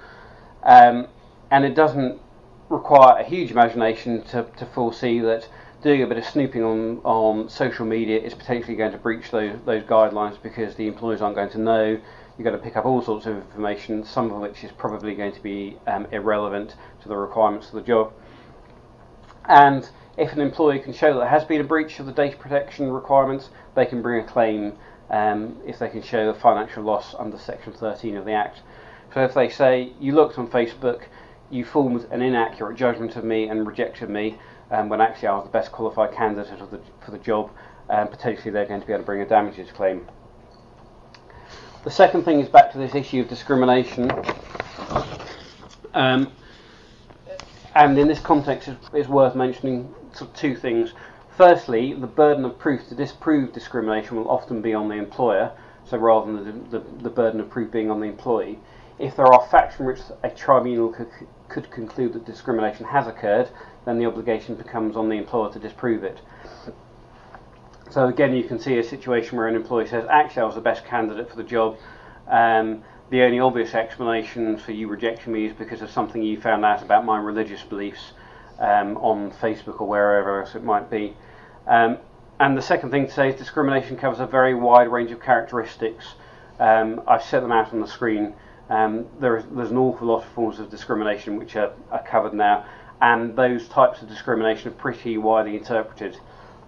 [0.62, 1.08] Um,
[1.50, 2.20] and it doesn't
[2.68, 5.48] require a huge imagination to, to foresee that
[5.82, 9.54] doing a bit of snooping on, on social media is potentially going to breach those,
[9.66, 12.00] those guidelines because the employers aren't going to know.
[12.36, 15.32] You're going to pick up all sorts of information, some of which is probably going
[15.32, 18.12] to be um, irrelevant to the requirements of the job.
[19.44, 22.36] And if an employer can show that there has been a breach of the data
[22.36, 24.72] protection requirements, they can bring a claim
[25.10, 28.60] um, if they can show a financial loss under Section 13 of the Act.
[29.12, 31.02] So if they say, you looked on Facebook,
[31.50, 34.38] you formed an inaccurate judgment of me and rejected me,
[34.70, 37.50] um, when actually I was the best qualified candidate the, for the job,
[37.90, 40.06] um, potentially they're going to be able to bring a damages claim.
[41.84, 44.10] The second thing is back to this issue of discrimination.
[45.92, 46.32] Um,
[47.74, 49.94] and in this context, it's worth mentioning
[50.34, 50.92] two things.
[51.36, 55.50] Firstly, the burden of proof to disprove discrimination will often be on the employer,
[55.84, 58.60] so rather than the, the, the burden of proof being on the employee.
[59.00, 61.08] If there are facts from which a tribunal could,
[61.48, 63.48] could conclude that discrimination has occurred,
[63.84, 66.20] then the obligation becomes on the employer to disprove it.
[67.90, 70.60] So again, you can see a situation where an employee says, actually, I was the
[70.60, 71.78] best candidate for the job.
[72.28, 76.64] Um, the only obvious explanation for you rejecting me is because of something you found
[76.64, 78.12] out about my religious beliefs
[78.58, 81.16] um, on Facebook or wherever else it might be.
[81.66, 81.98] Um,
[82.40, 86.14] and the second thing to say is discrimination covers a very wide range of characteristics.
[86.58, 88.34] Um, I've set them out on the screen.
[88.68, 92.34] Um, there is, there's an awful lot of forms of discrimination which are, are, covered
[92.34, 92.64] now,
[93.00, 96.18] and those types of discrimination are pretty widely interpreted.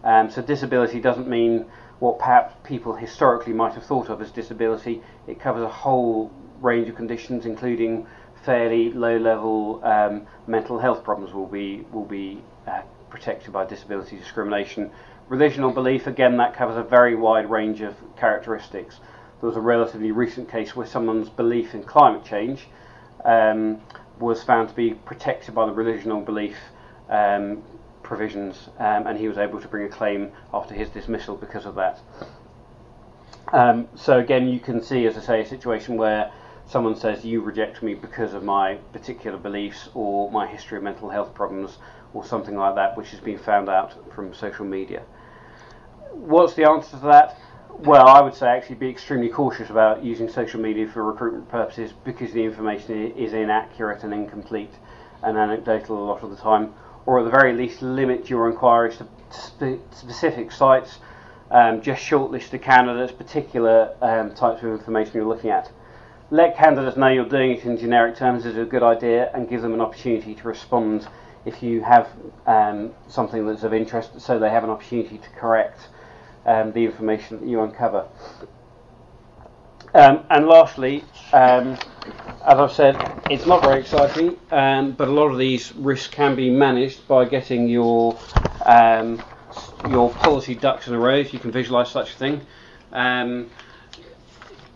[0.05, 1.67] Um, so disability doesn't mean
[1.99, 5.03] what perhaps people historically might have thought of as disability.
[5.27, 6.31] It covers a whole
[6.61, 8.07] range of conditions, including
[8.45, 14.91] fairly low-level um, mental health problems will be will be uh, protected by disability discrimination.
[15.29, 19.01] Religion or belief, again, that covers a very wide range of characteristics.
[19.41, 22.67] There was a relatively recent case where someone's belief in climate change
[23.25, 23.81] um,
[24.19, 26.57] was found to be protected by the religion or belief
[27.09, 27.63] um,
[28.03, 31.75] provisions, um, and he was able to bring a claim after his dismissal because of
[31.75, 32.01] that.
[33.53, 36.33] Um, so again, you can see, as I say, a situation where
[36.67, 41.11] someone says you reject me because of my particular beliefs or my history of mental
[41.11, 41.79] health problems
[42.17, 45.03] or something like that, which has been found out from social media.
[46.13, 47.39] What's the answer to that?
[47.79, 51.93] Well, I would say actually be extremely cautious about using social media for recruitment purposes
[51.93, 54.73] because the information is inaccurate and incomplete
[55.23, 56.73] and anecdotal a lot of the time,
[57.05, 61.01] or at the very least limit your inquiries to spe- specific sites.
[61.51, 65.71] Um, just shortlist the candidates, particular um, types of information you're looking at.
[66.31, 69.63] Let candidates know you're doing it in generic terms is a good idea and give
[69.63, 71.07] them an opportunity to respond
[71.47, 72.11] if you have
[72.47, 75.89] um, something that's of interest so they have an opportunity to correct
[76.45, 78.07] um, the information that you uncover.
[79.95, 81.79] Um, and lastly, um,
[82.45, 86.37] as I've said, it's not very exciting, um, but a lot of these risks can
[86.37, 88.19] be managed by getting your
[88.67, 89.23] um,
[89.89, 92.41] your policy ducks in a row, if you can visualise such a thing.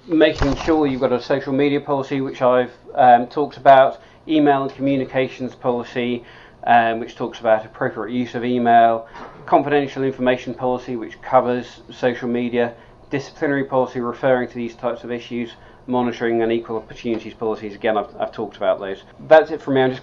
[0.06, 4.72] Making sure you've got a social media policy, which I've um, talked about, email and
[4.72, 6.24] communications policy,
[6.64, 9.08] um, which talks about appropriate use of email,
[9.46, 12.74] confidential information policy, which covers social media,
[13.11, 15.52] disciplinary policy referring to these types of issues,
[15.86, 17.74] monitoring and equal opportunities policies.
[17.74, 19.02] Again, I've, I've talked about those.
[19.26, 19.82] That's it from me.
[19.82, 19.98] I'm just